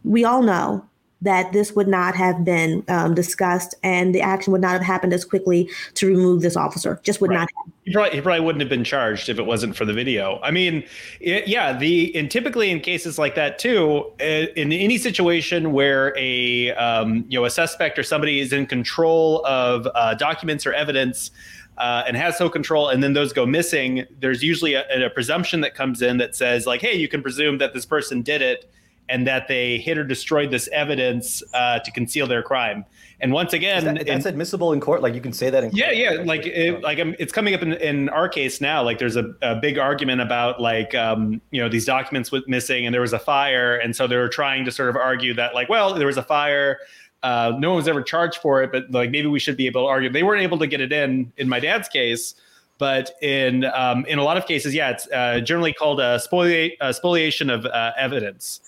[0.04, 0.86] we all know
[1.22, 5.14] that this would not have been um, discussed and the action would not have happened
[5.14, 7.00] as quickly to remove this officer.
[7.04, 7.40] Just would right.
[7.40, 7.74] not have.
[7.84, 10.40] He probably, he probably wouldn't have been charged if it wasn't for the video.
[10.44, 10.84] I mean,
[11.20, 16.72] it, yeah, the and typically in cases like that too, in any situation where a
[16.74, 21.32] um, you know a suspect or somebody is in control of uh, documents or evidence
[21.78, 25.62] uh, and has sole control, and then those go missing, there's usually a, a, presumption
[25.62, 28.70] that comes in that says, like, hey, you can presume that this person did it
[29.12, 32.86] and that they hit or destroyed this evidence uh, to conceal their crime.
[33.20, 35.04] And once again, that, that's in, admissible in court.
[35.04, 35.64] Like you can say that.
[35.64, 36.10] in Yeah, court, yeah.
[36.12, 38.82] Like, like, it, like um, it's coming up in, in our case now.
[38.82, 42.88] Like there's a, a big argument about like um, you know these documents with missing,
[42.88, 45.54] and there was a fire, and so they were trying to sort of argue that
[45.54, 46.80] like, well, there was a fire
[47.24, 49.84] uh, no one was ever charged for it, but like maybe we should be able
[49.84, 50.10] to argue.
[50.10, 52.36] They weren't able to get it in in my dad's case,
[52.78, 56.76] but in um, in a lot of cases, yeah, it's uh, generally called a, spolia-
[56.82, 58.62] a spoliation of uh, evidence.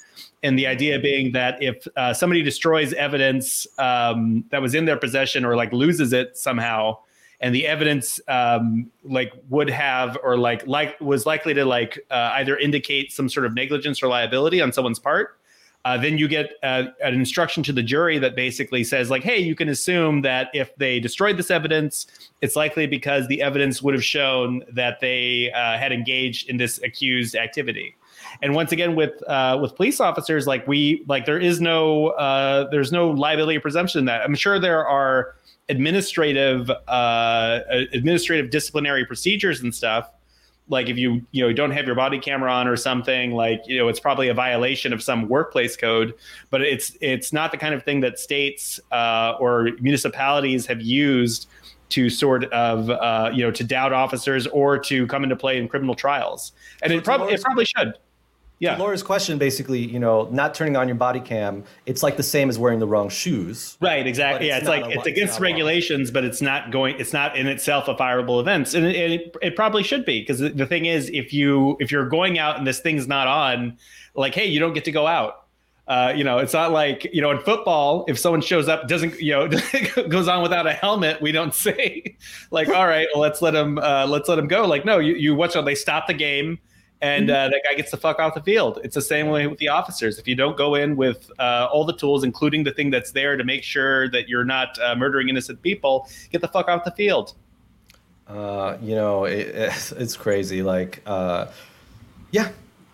[0.44, 4.98] And the idea being that if uh, somebody destroys evidence um, that was in their
[4.98, 6.98] possession or like loses it somehow,
[7.40, 12.32] and the evidence um, like would have or like like was likely to like uh,
[12.36, 15.40] either indicate some sort of negligence or liability on someone's part,
[15.86, 19.38] uh, then you get uh, an instruction to the jury that basically says like hey
[19.38, 22.08] you can assume that if they destroyed this evidence
[22.42, 26.82] it's likely because the evidence would have shown that they uh, had engaged in this
[26.84, 27.96] accused activity
[28.44, 32.70] and once again with uh, with police officers like we like there is no uh,
[32.70, 35.34] there's no liability presumption in that i'm sure there are
[35.70, 37.60] administrative uh,
[37.94, 40.10] administrative disciplinary procedures and stuff.
[40.70, 43.78] Like if you you know don't have your body camera on or something like you
[43.78, 46.14] know it's probably a violation of some workplace code
[46.52, 51.50] but it's it's not the kind of thing that states uh, or municipalities have used
[51.90, 55.68] to sort of uh, you know to doubt officers or to come into play in
[55.68, 56.54] criminal trials.
[56.82, 57.96] And so it, prob- it probably should
[58.64, 58.78] yeah.
[58.78, 62.50] Laura's question basically, you know, not turning on your body cam, it's like the same
[62.50, 63.78] as wearing the wrong shoes.
[63.82, 64.48] Right, exactly.
[64.48, 67.90] Yeah, it's, like it's against it's regulations, but it's not going it's not in itself
[67.90, 68.74] a fireable event.
[68.74, 72.08] And it, it, it probably should be because the thing is if you if you're
[72.08, 73.78] going out and this thing's not on,
[74.16, 75.42] like hey, you don't get to go out.
[75.86, 79.20] Uh, you know, it's not like you know in football if someone shows up doesn't
[79.20, 79.50] you know
[80.08, 82.16] goes on without a helmet, we don't say
[82.50, 84.66] like all right, well, let's let him uh, let's let him go.
[84.66, 86.60] Like no, you you watch how they stop the game
[87.04, 87.36] and mm-hmm.
[87.36, 88.80] uh, that guy gets the fuck off the field.
[88.82, 90.18] It's the same way with the officers.
[90.18, 93.36] If you don't go in with uh, all the tools, including the thing that's there
[93.36, 96.92] to make sure that you're not uh, murdering innocent people, get the fuck off the
[96.92, 97.34] field.
[98.26, 99.54] Uh, you know, it,
[99.98, 100.64] it's crazy.
[100.64, 101.48] Like, uh,
[102.32, 102.50] yeah,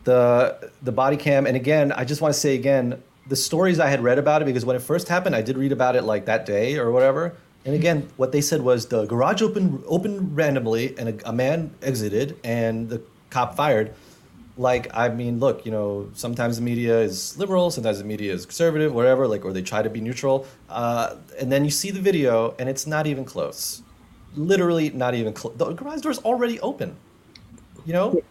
[0.06, 3.90] the the body cam, and again, I just want to say again, the stories I
[3.90, 6.26] had read about it because when it first happened, I did read about it like
[6.26, 7.36] that day or whatever.
[7.64, 11.72] And again, what they said was the garage opened opened randomly, and a, a man
[11.84, 13.94] exited, and the cop fired.
[14.58, 18.46] Like, I mean, look, you know, sometimes the media is liberal, sometimes the media is
[18.46, 20.46] conservative, whatever, like, or they try to be neutral.
[20.68, 23.82] Uh, and then you see the video, and it's not even close.
[24.36, 25.56] Literally, not even close.
[25.56, 26.98] The garage door is already open.
[27.86, 28.22] You know?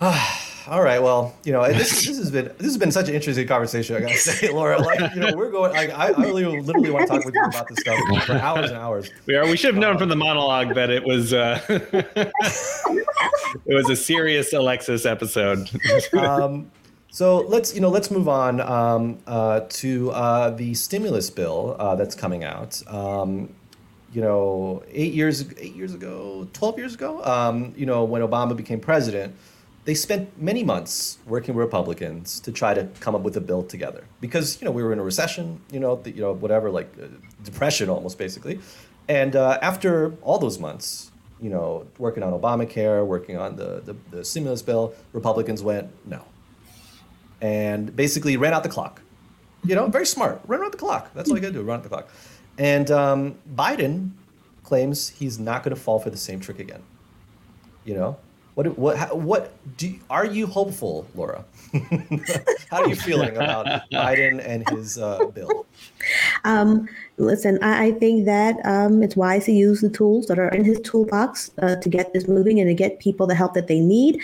[0.66, 1.02] all right.
[1.02, 3.96] Well, you know, this, this has been this has been such an interesting conversation.
[3.96, 4.80] I gotta say, Laura.
[4.80, 5.72] Like, you know, we're going.
[5.72, 8.70] Like, I, I really, literally want to talk with you about this stuff for hours
[8.70, 9.10] and hours.
[9.26, 9.46] We are.
[9.46, 11.34] We should have known um, from the monologue that it was.
[11.34, 12.32] Uh, it
[13.66, 15.68] was a serious Alexis episode.
[16.14, 16.70] um,
[17.10, 21.94] so let's you know let's move on um, uh, to uh, the stimulus bill uh,
[21.94, 22.82] that's coming out.
[22.86, 23.54] Um,
[24.14, 28.56] you know, eight years eight years ago, twelve years ago, um, you know, when Obama
[28.56, 29.34] became president
[29.84, 33.62] they spent many months working with Republicans to try to come up with a bill
[33.62, 36.70] together because you know we were in a recession, you know, the, you know whatever,
[36.70, 37.06] like uh,
[37.42, 38.60] depression almost basically.
[39.08, 41.10] And uh, after all those months,
[41.40, 46.22] you know, working on Obamacare, working on the, the, the stimulus bill, Republicans went no,
[47.42, 49.02] and basically ran out the clock.
[49.64, 51.12] You know, very smart, ran out the clock.
[51.14, 52.08] That's all you got to do, run out the clock.
[52.56, 54.10] And um, Biden
[54.62, 56.82] claims he's not going to fall for the same trick again.
[57.84, 58.16] You know,
[58.54, 61.44] what what what do are you hopeful, Laura?
[62.70, 65.66] how are you feeling about Biden and his uh, bill?
[66.44, 70.50] Um, listen, I, I think that um, it's wise to use the tools that are
[70.50, 73.66] in his toolbox uh, to get this moving and to get people the help that
[73.66, 74.20] they need.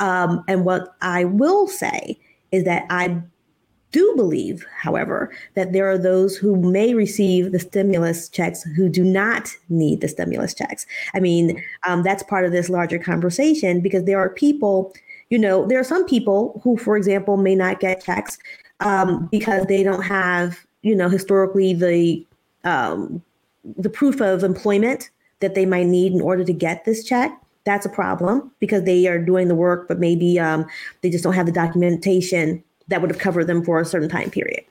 [0.00, 2.18] Um, and what I will say
[2.52, 3.20] is that I
[3.94, 9.04] do believe, however, that there are those who may receive the stimulus checks who do
[9.04, 10.84] not need the stimulus checks.
[11.14, 14.92] I mean, um, that's part of this larger conversation because there are people,
[15.30, 18.36] you know, there are some people who, for example, may not get checks
[18.80, 22.26] um, because they don't have, you know, historically the
[22.64, 23.22] um,
[23.78, 27.86] the proof of employment that they might need in order to get this check that's
[27.86, 30.66] a problem because they are doing the work, but maybe um,
[31.00, 34.30] they just don't have the documentation that would have covered them for a certain time
[34.30, 34.64] period.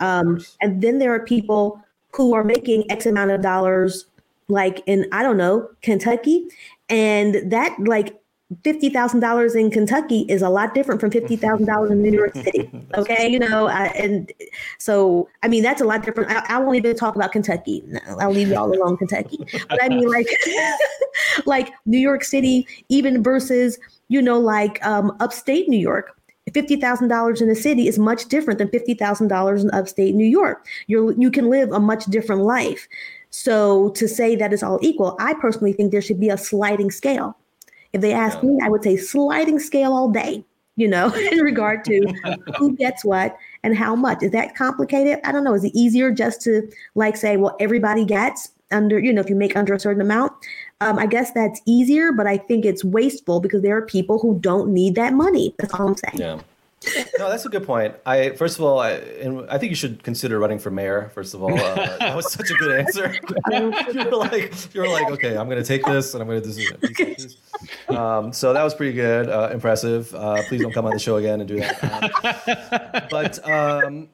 [0.00, 1.80] Um, and then there are people
[2.14, 4.06] who are making X amount of dollars,
[4.48, 6.48] like in, I don't know, Kentucky.
[6.88, 8.18] And that, like,
[8.64, 12.70] $50,000 in Kentucky is a lot different from $50,000 in New York City.
[12.94, 13.26] Okay.
[13.26, 14.30] You know, I, and
[14.78, 16.30] so, I mean, that's a lot different.
[16.30, 17.82] I, I, won't even talk about Kentucky.
[17.86, 19.38] No, I'll leave you all alone, Kentucky.
[19.70, 20.26] But I mean, like,
[21.46, 26.14] like New York City, even versus, you know, like um, upstate New York
[26.52, 30.66] $50,000 in the city is much different than $50,000 in upstate New York.
[30.86, 32.88] you you can live a much different life.
[33.30, 36.90] So to say that it's all equal, I personally think there should be a sliding
[36.90, 37.36] scale.
[37.92, 38.50] If they ask yeah.
[38.50, 40.44] me, I would say sliding scale all day,
[40.76, 42.00] you know, in regard to
[42.58, 44.22] who gets what and how much.
[44.22, 45.18] Is that complicated?
[45.24, 45.54] I don't know.
[45.54, 49.36] Is it easier just to like say, well, everybody gets under, you know, if you
[49.36, 50.32] make under a certain amount?
[50.82, 54.38] Um, I guess that's easier, but I think it's wasteful because there are people who
[54.40, 55.54] don't need that money.
[55.58, 56.18] That's all I'm saying.
[56.18, 56.40] Yeah.
[57.18, 57.94] no, that's a good point.
[58.04, 61.10] I first of all, I, and I think you should consider running for mayor.
[61.14, 63.14] First of all, uh, that was such a good answer.
[63.52, 66.42] you were like, you were like, okay, I'm going to take this and I'm going
[66.42, 67.36] to do this.
[67.88, 70.12] Um, so that was pretty good, uh, impressive.
[70.14, 73.08] Uh, please don't come on the show again and do that.
[73.10, 74.08] but um,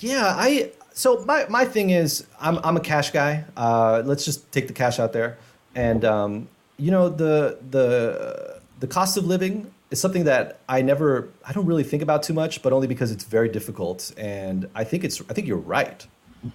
[0.00, 0.72] yeah, I.
[0.92, 3.44] So my my thing is, I'm I'm a cash guy.
[3.56, 5.38] Uh, let's just take the cash out there.
[5.74, 11.28] And um, you know the the the cost of living is something that I never
[11.44, 14.12] I don't really think about too much, but only because it's very difficult.
[14.16, 16.06] And I think it's I think you're right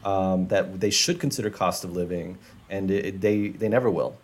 [0.05, 2.37] um, that they should consider cost of living,
[2.69, 4.17] and it, they they never will.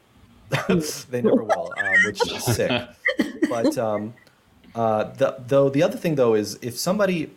[1.09, 2.89] they never will, um, which is sick.
[3.49, 4.13] But um,
[4.75, 7.31] uh, the, though the other thing though is if somebody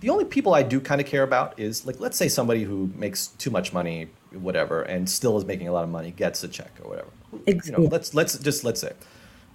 [0.00, 2.90] the only people I do kind of care about is like let's say somebody who
[2.94, 4.08] makes too much money
[4.40, 7.08] whatever, and still is making a lot of money, gets a check or whatever.
[7.46, 8.92] You know, let's let's just let's say.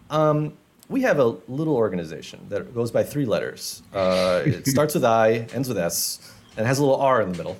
[0.09, 0.53] Um,
[0.89, 3.83] we have a little organization that goes by three letters.
[3.93, 7.37] Uh, it starts with I, ends with S, and has a little R in the
[7.37, 7.57] middle.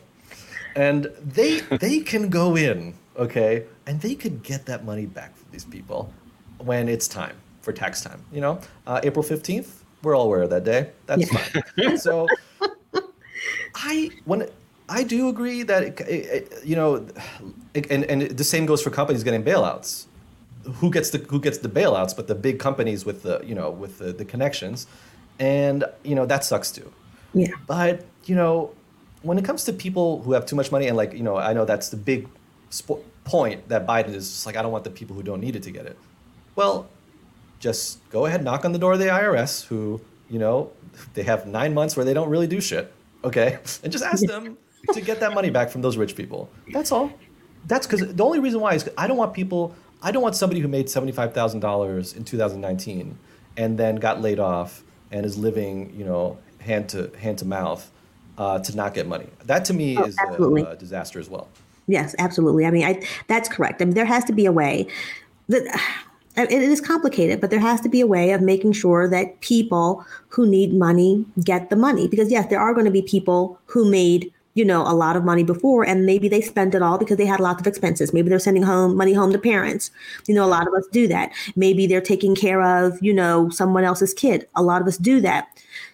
[0.76, 5.48] And they they can go in, okay, and they could get that money back from
[5.52, 6.12] these people
[6.58, 8.24] when it's time for tax time.
[8.32, 9.84] You know, uh, April fifteenth.
[10.02, 10.92] We're all aware of that day.
[11.08, 11.62] That's yeah.
[11.76, 11.98] fine.
[11.98, 12.28] So,
[13.76, 14.48] I when
[14.90, 17.06] I do agree that it, it, you know,
[17.76, 20.06] and and the same goes for companies getting bailouts.
[20.76, 22.16] Who gets the who gets the bailouts?
[22.16, 24.88] But the big companies with the you know with the, the connections,
[25.40, 26.92] and you know that sucks too.
[27.34, 27.54] Yeah.
[27.68, 28.72] But you know,
[29.22, 31.54] when it comes to people who have too much money, and like you know, I
[31.54, 32.28] know that's the big
[33.24, 35.64] point that Biden is just like, I don't want the people who don't need it
[35.64, 35.98] to get it.
[36.56, 36.90] Well,
[37.60, 40.72] just go ahead, knock on the door of the IRS, who you know
[41.14, 42.92] they have nine months where they don't really do shit.
[43.24, 44.58] Okay, and just ask them
[44.94, 46.50] to get that money back from those rich people.
[46.72, 47.12] That's all.
[47.68, 49.76] That's because the only reason why is I don't want people.
[50.02, 53.18] I don't want somebody who made seventy five thousand dollars in two thousand nineteen
[53.58, 57.92] and then got laid off and is living, you know, hand to hand to mouth
[58.38, 59.28] uh, to not get money.
[59.46, 61.50] That to me oh, is a, a, disaster as well.
[61.88, 62.66] Yes, absolutely.
[62.66, 63.82] I mean, I, that's correct.
[63.82, 64.88] I mean, there has to be a way
[65.50, 65.64] that
[66.38, 70.06] it is complicated, but there has to be a way of making sure that people
[70.30, 72.08] who need money get the money.
[72.08, 75.24] Because yes, there are going to be people who made you know a lot of
[75.24, 78.30] money before and maybe they spend it all because they had lots of expenses maybe
[78.30, 79.92] they're sending home money home to parents
[80.28, 83.50] you know a lot of us do that maybe they're taking care of you know
[83.50, 85.48] someone else's kid a lot of us do that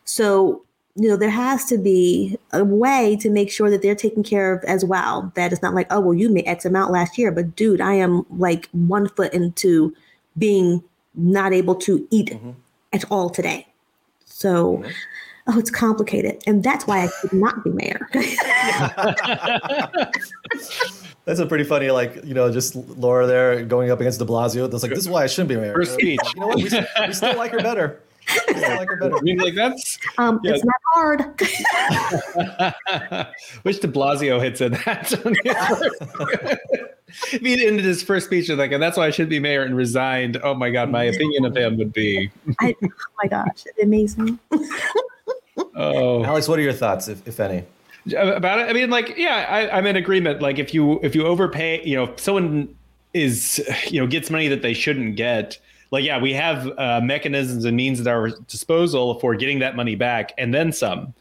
[0.03, 0.61] so
[0.95, 4.53] you know there has to be a way to make sure that they're taken care
[4.53, 7.31] of as well that it's not like oh well you made x amount last year
[7.31, 9.93] but dude i am like one foot into
[10.37, 10.83] being
[11.15, 12.51] not able to eat mm-hmm.
[12.93, 13.67] at all today.
[14.25, 14.91] So, mm-hmm.
[15.47, 16.43] Oh, it's complicated.
[16.47, 18.09] And that's why I could not be mayor.
[21.25, 24.69] That's a pretty funny, like you know, just Laura there going up against De Blasio.
[24.69, 25.73] That's like this is why I shouldn't be mayor.
[25.73, 26.19] First speech.
[26.35, 26.57] You know what?
[26.57, 27.99] We, we still like her better.
[28.47, 29.15] We still like her better.
[29.17, 30.53] I mean, like that's um, yeah.
[30.53, 31.21] it's not hard.
[33.63, 35.11] Wish De Blasio had said that.
[37.33, 39.63] if he ended his first speech with like, and that's why I should be mayor
[39.63, 40.37] and resigned.
[40.43, 42.29] Oh my god, my opinion of him would be.
[42.59, 42.89] I, oh
[43.23, 44.37] my gosh, amazing.
[45.57, 47.63] Oh, Alex, what are your thoughts, if, if any?
[48.15, 48.69] about it.
[48.69, 50.41] I mean, like, yeah, I, I'm in agreement.
[50.41, 52.75] Like, if you if you overpay, you know, if someone
[53.15, 55.57] is you know gets money that they shouldn't get.
[55.91, 59.95] Like, yeah, we have uh, mechanisms and means at our disposal for getting that money
[59.95, 61.13] back and then some.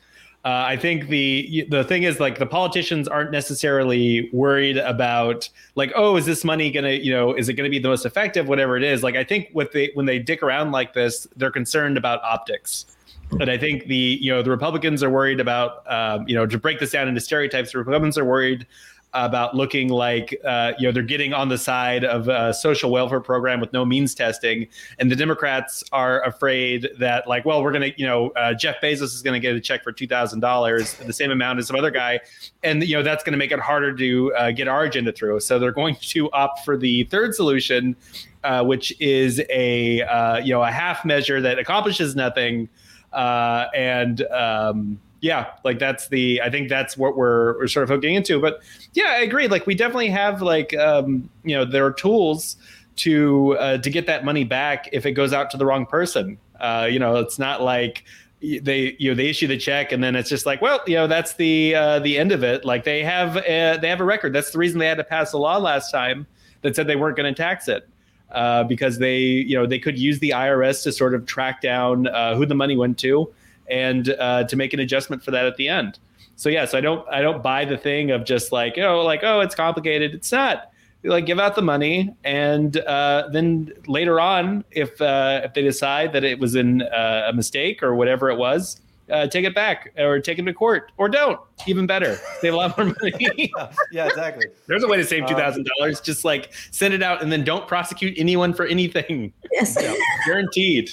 [0.44, 5.90] Uh, I think the the thing is like the politicians aren't necessarily worried about like
[5.96, 8.76] oh is this money gonna you know is it gonna be the most effective whatever
[8.76, 11.96] it is like I think what they when they dick around like this they're concerned
[11.96, 12.93] about optics
[13.40, 16.58] and I think the you know the Republicans are worried about um, you know to
[16.58, 17.72] break this down into stereotypes.
[17.72, 18.66] The Republicans are worried
[19.14, 23.20] about looking like uh, you know they're getting on the side of a social welfare
[23.20, 24.66] program with no means testing,
[24.98, 29.14] and the Democrats are afraid that like, well, we're gonna you know uh, Jeff Bezos
[29.14, 31.90] is gonna get a check for two thousand dollars, the same amount as some other
[31.90, 32.20] guy,
[32.62, 35.40] and you know that's gonna make it harder to uh, get our agenda through.
[35.40, 37.96] So they're going to opt for the third solution,
[38.42, 42.68] uh, which is a uh, you know a half measure that accomplishes nothing
[43.14, 47.88] uh, and um, yeah, like that's the I think that's what we're, we're sort of
[47.88, 48.40] hooking into.
[48.40, 48.60] But
[48.92, 49.48] yeah, I agree.
[49.48, 52.56] Like we definitely have like um, you know there are tools
[52.96, 56.38] to uh, to get that money back if it goes out to the wrong person.
[56.60, 58.04] Uh, you know, it's not like
[58.40, 61.06] they you know they issue the check and then it's just like well you know
[61.06, 64.34] that's the uh, the end of it like they have a, they have a record
[64.34, 66.26] that's the reason they had to pass a law last time
[66.60, 67.88] that said they weren't going to tax it
[68.30, 72.08] uh, because they, you know, they could use the IRS to sort of track down
[72.08, 73.32] uh, who the money went to
[73.70, 75.98] and uh, to make an adjustment for that at the end.
[76.36, 79.20] So yeah, so I don't, I don't buy the thing of just like, oh, like
[79.22, 80.14] oh, it's complicated.
[80.14, 80.70] It's not.
[81.06, 86.14] Like give out the money, and uh, then later on, if uh, if they decide
[86.14, 90.20] that it was in a mistake or whatever it was, uh, take it back or
[90.20, 91.38] take him to court or don't.
[91.66, 93.52] Even better, save a lot more money.
[93.92, 94.46] yeah, exactly.
[94.66, 96.00] There's a way to save two thousand dollars.
[96.00, 99.32] Just like send it out and then don't prosecute anyone for anything.
[99.52, 99.94] Yes, yeah,
[100.26, 100.90] guaranteed.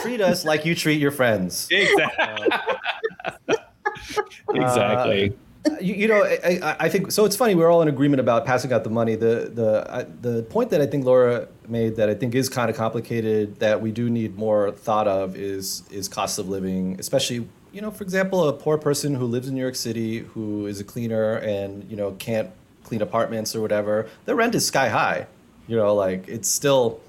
[0.00, 1.68] treat us like you treat your friends.
[1.70, 2.50] Exactly.
[3.48, 3.56] Uh,
[4.54, 5.30] exactly.
[5.30, 5.32] Uh,
[5.80, 7.24] you, you, know, I, I, think so.
[7.24, 7.54] It's funny.
[7.54, 9.14] We're all in agreement about passing out the money.
[9.14, 12.68] The the I, the point that I think Laura made that I think is kind
[12.68, 17.48] of complicated that we do need more thought of is is cost of living, especially
[17.72, 20.80] you know, for example, a poor person who lives in New York City who is
[20.80, 22.50] a cleaner and you know can't
[22.84, 24.08] clean apartments or whatever.
[24.24, 25.26] The rent is sky high.
[25.68, 27.00] You know, like it's still,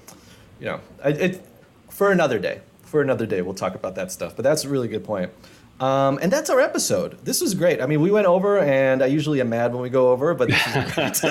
[0.60, 1.46] you know, it, it
[1.90, 2.60] for another day.
[2.82, 4.36] For another day, we'll talk about that stuff.
[4.36, 5.32] But that's a really good point.
[5.80, 7.18] Um, and that's our episode.
[7.24, 7.80] This was great.
[7.82, 10.48] I mean, we went over, and I usually am mad when we go over, but
[10.48, 11.24] this is great.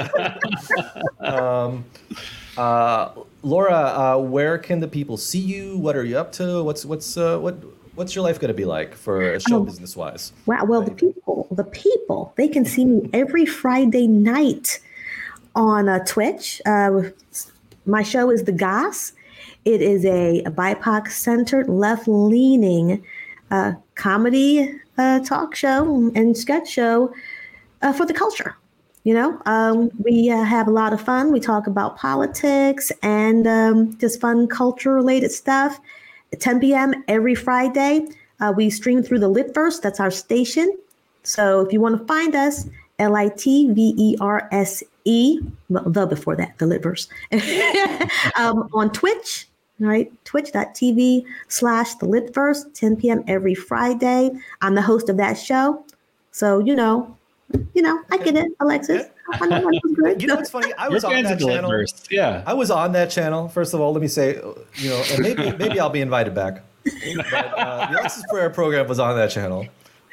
[1.19, 1.85] um,
[2.57, 3.09] uh,
[3.41, 5.77] Laura, uh, where can the people see you?
[5.77, 6.63] What are you up to?
[6.63, 7.55] What's what's uh, what
[7.95, 10.33] what's your life going to be like for a show um, business wise?
[10.45, 10.65] Wow.
[10.65, 14.79] Well, the people, the people, they can see me every Friday night
[15.55, 16.61] on uh, Twitch.
[16.65, 17.09] Uh,
[17.85, 19.13] my show is The Goss.
[19.65, 23.03] It is a, a BIPOC centered, left leaning
[23.51, 27.13] uh, comedy uh, talk show and sketch show
[27.81, 28.55] uh, for the culture.
[29.03, 31.33] You know, um, we uh, have a lot of fun.
[31.33, 35.79] We talk about politics and um, just fun culture related stuff.
[36.31, 37.03] At 10 p.m.
[37.09, 38.07] every Friday,
[38.39, 39.81] uh, we stream through the Litverse.
[39.81, 40.77] That's our station.
[41.23, 42.65] So if you want to find us,
[42.99, 45.39] L I T V E R S E,
[45.69, 47.07] the before that, the Litverse,
[48.37, 49.47] um, on Twitch
[49.85, 50.11] right?
[50.25, 53.23] Twitch.tv slash the Litverse, 10 p.m.
[53.27, 54.31] every Friday.
[54.61, 55.85] I'm the host of that show.
[56.31, 57.15] So, you know,
[57.73, 59.05] you know, I get it, Alexis.
[59.31, 59.69] I know
[60.19, 60.73] You know what's funny?
[60.77, 61.85] I was on that channel.
[62.09, 62.43] Yeah.
[62.45, 63.47] I was on that channel.
[63.47, 64.35] First of all, let me say,
[64.75, 66.63] you know, and maybe maybe I'll be invited back.
[66.83, 69.67] But, uh, the Alexis Prayer program was on that channel.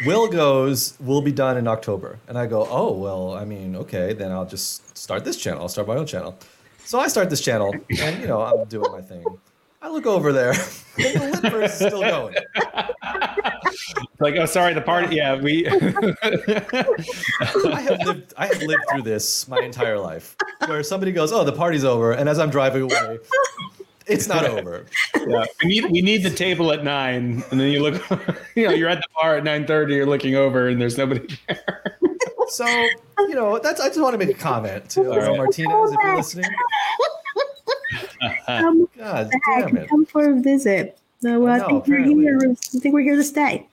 [0.06, 2.18] Will goes, will be done in October.
[2.28, 5.62] And I go, oh, well, I mean, okay, then I'll just start this channel.
[5.62, 6.38] I'll start my own channel.
[6.84, 9.24] So I start this channel, and, you know, I'm doing my thing.
[9.82, 12.34] I look over there, and the Litverse is still going.
[14.20, 15.16] like, oh, sorry, the party.
[15.16, 15.66] Yeah, we.
[17.72, 18.34] I have lived.
[18.36, 22.12] I have lived through this my entire life, where somebody goes, "Oh, the party's over,"
[22.12, 23.20] and as I'm driving away,
[24.06, 24.84] it's not over.
[25.14, 28.02] Yeah, we need we need the table at nine, and then you look.
[28.56, 29.94] You know, you're at the bar at nine thirty.
[29.94, 31.98] You're looking over, and there's nobody there.
[32.48, 33.80] So you know, that's.
[33.80, 35.36] I just want to make a comment to right.
[35.36, 36.50] Martinez if you're listening
[38.46, 39.88] come God back, damn it.
[39.88, 40.98] come for a visit.
[41.20, 42.38] So I I know, think we're here.
[42.50, 43.66] I think we're here to stay.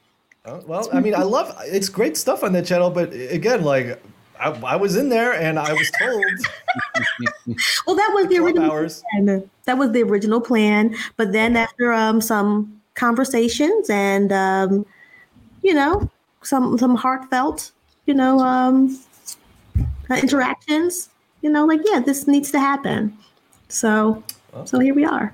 [0.46, 4.02] Uh, well, I mean, I love it's great stuff on that channel, but again, like
[4.40, 6.24] I, I was in there and I was told
[7.88, 9.04] Well, that was the original hours.
[9.12, 9.50] plan.
[9.66, 10.96] That was the original plan.
[11.18, 14.86] But then after um, some conversations and um,
[15.64, 16.10] you know
[16.44, 17.72] some some heartfelt
[18.06, 19.00] you know um,
[20.10, 21.10] uh, interactions,
[21.42, 23.18] you know, like yeah, this needs to happen.
[23.70, 24.24] So
[24.66, 25.34] so here we are.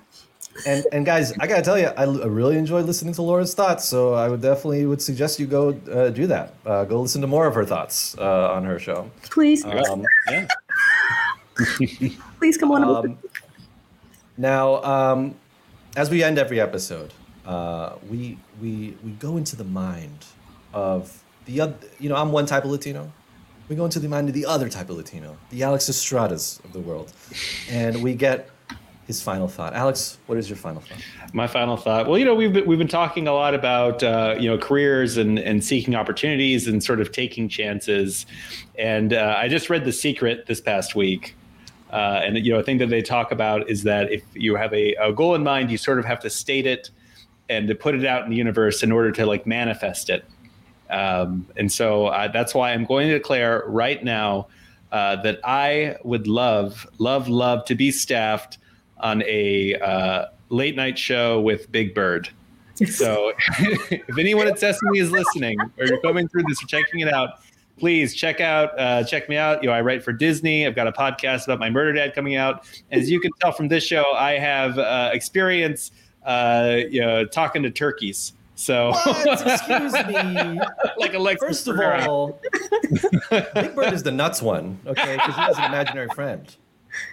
[0.67, 3.85] And and guys, I gotta tell you, I, I really enjoyed listening to Laura's thoughts.
[3.85, 6.53] So I would definitely would suggest you go uh, do that.
[6.65, 9.09] Uh, go listen to more of her thoughts uh, on her show.
[9.31, 10.47] Please, Um, Yeah.
[12.39, 12.83] please come on.
[12.83, 13.07] over.
[13.07, 13.17] um,
[14.37, 15.35] now, um,
[15.95, 17.13] as we end every episode,
[17.45, 20.25] uh, we we we go into the mind
[20.73, 21.75] of the other.
[21.99, 23.11] You know, I'm one type of Latino.
[23.69, 26.73] We go into the mind of the other type of Latino, the Alex Estradas of
[26.73, 27.13] the world,
[27.69, 28.49] and we get
[29.07, 29.73] his final thought.
[29.73, 31.03] Alex, what is your final thought?
[31.33, 32.07] My final thought.
[32.07, 35.17] Well, you know, we've been, we've been talking a lot about uh, you know careers
[35.17, 38.25] and and seeking opportunities and sort of taking chances.
[38.77, 41.35] And uh, I just read The Secret this past week.
[41.91, 44.73] Uh, and you know, a thing that they talk about is that if you have
[44.73, 46.89] a, a goal in mind, you sort of have to state it
[47.49, 50.25] and to put it out in the universe in order to like manifest it.
[50.89, 54.47] Um, and so uh, that's why I'm going to declare right now
[54.91, 58.57] uh, that I would love, love, love to be staffed
[58.99, 62.29] on a uh, late night show with Big Bird.
[62.89, 67.13] So if anyone at Sesame is listening or you're coming through this or checking it
[67.13, 67.39] out,
[67.77, 69.61] please check out uh, check me out.
[69.61, 70.65] You know, I write for Disney.
[70.65, 72.65] I've got a podcast about my murder dad coming out.
[72.91, 75.91] As you can tell from this show, I have uh, experience
[76.25, 78.33] uh, you know, talking to turkeys.
[78.55, 79.47] So What?
[79.47, 80.59] Excuse me.
[80.97, 82.07] like Alexis First of Rivera.
[82.07, 82.39] all,
[83.31, 85.15] Big Bird is the nuts one, okay?
[85.15, 86.55] Because he has an imaginary friend.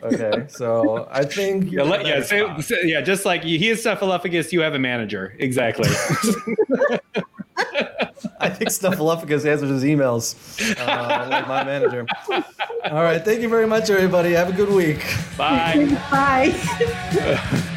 [0.03, 2.65] Okay, so I think Yeah, let- yeah, better say- spot.
[2.65, 5.35] say- yeah, just like he is Snuffleupagus, you have a manager.
[5.39, 5.89] Exactly.
[8.43, 10.35] I think Snuffleupagus answers his emails
[10.81, 12.07] uh, like my manager.
[12.91, 14.33] All right, thank you very much, everybody.
[14.33, 15.05] Have a good week.
[15.37, 15.87] Bye.
[16.11, 17.71] Bye.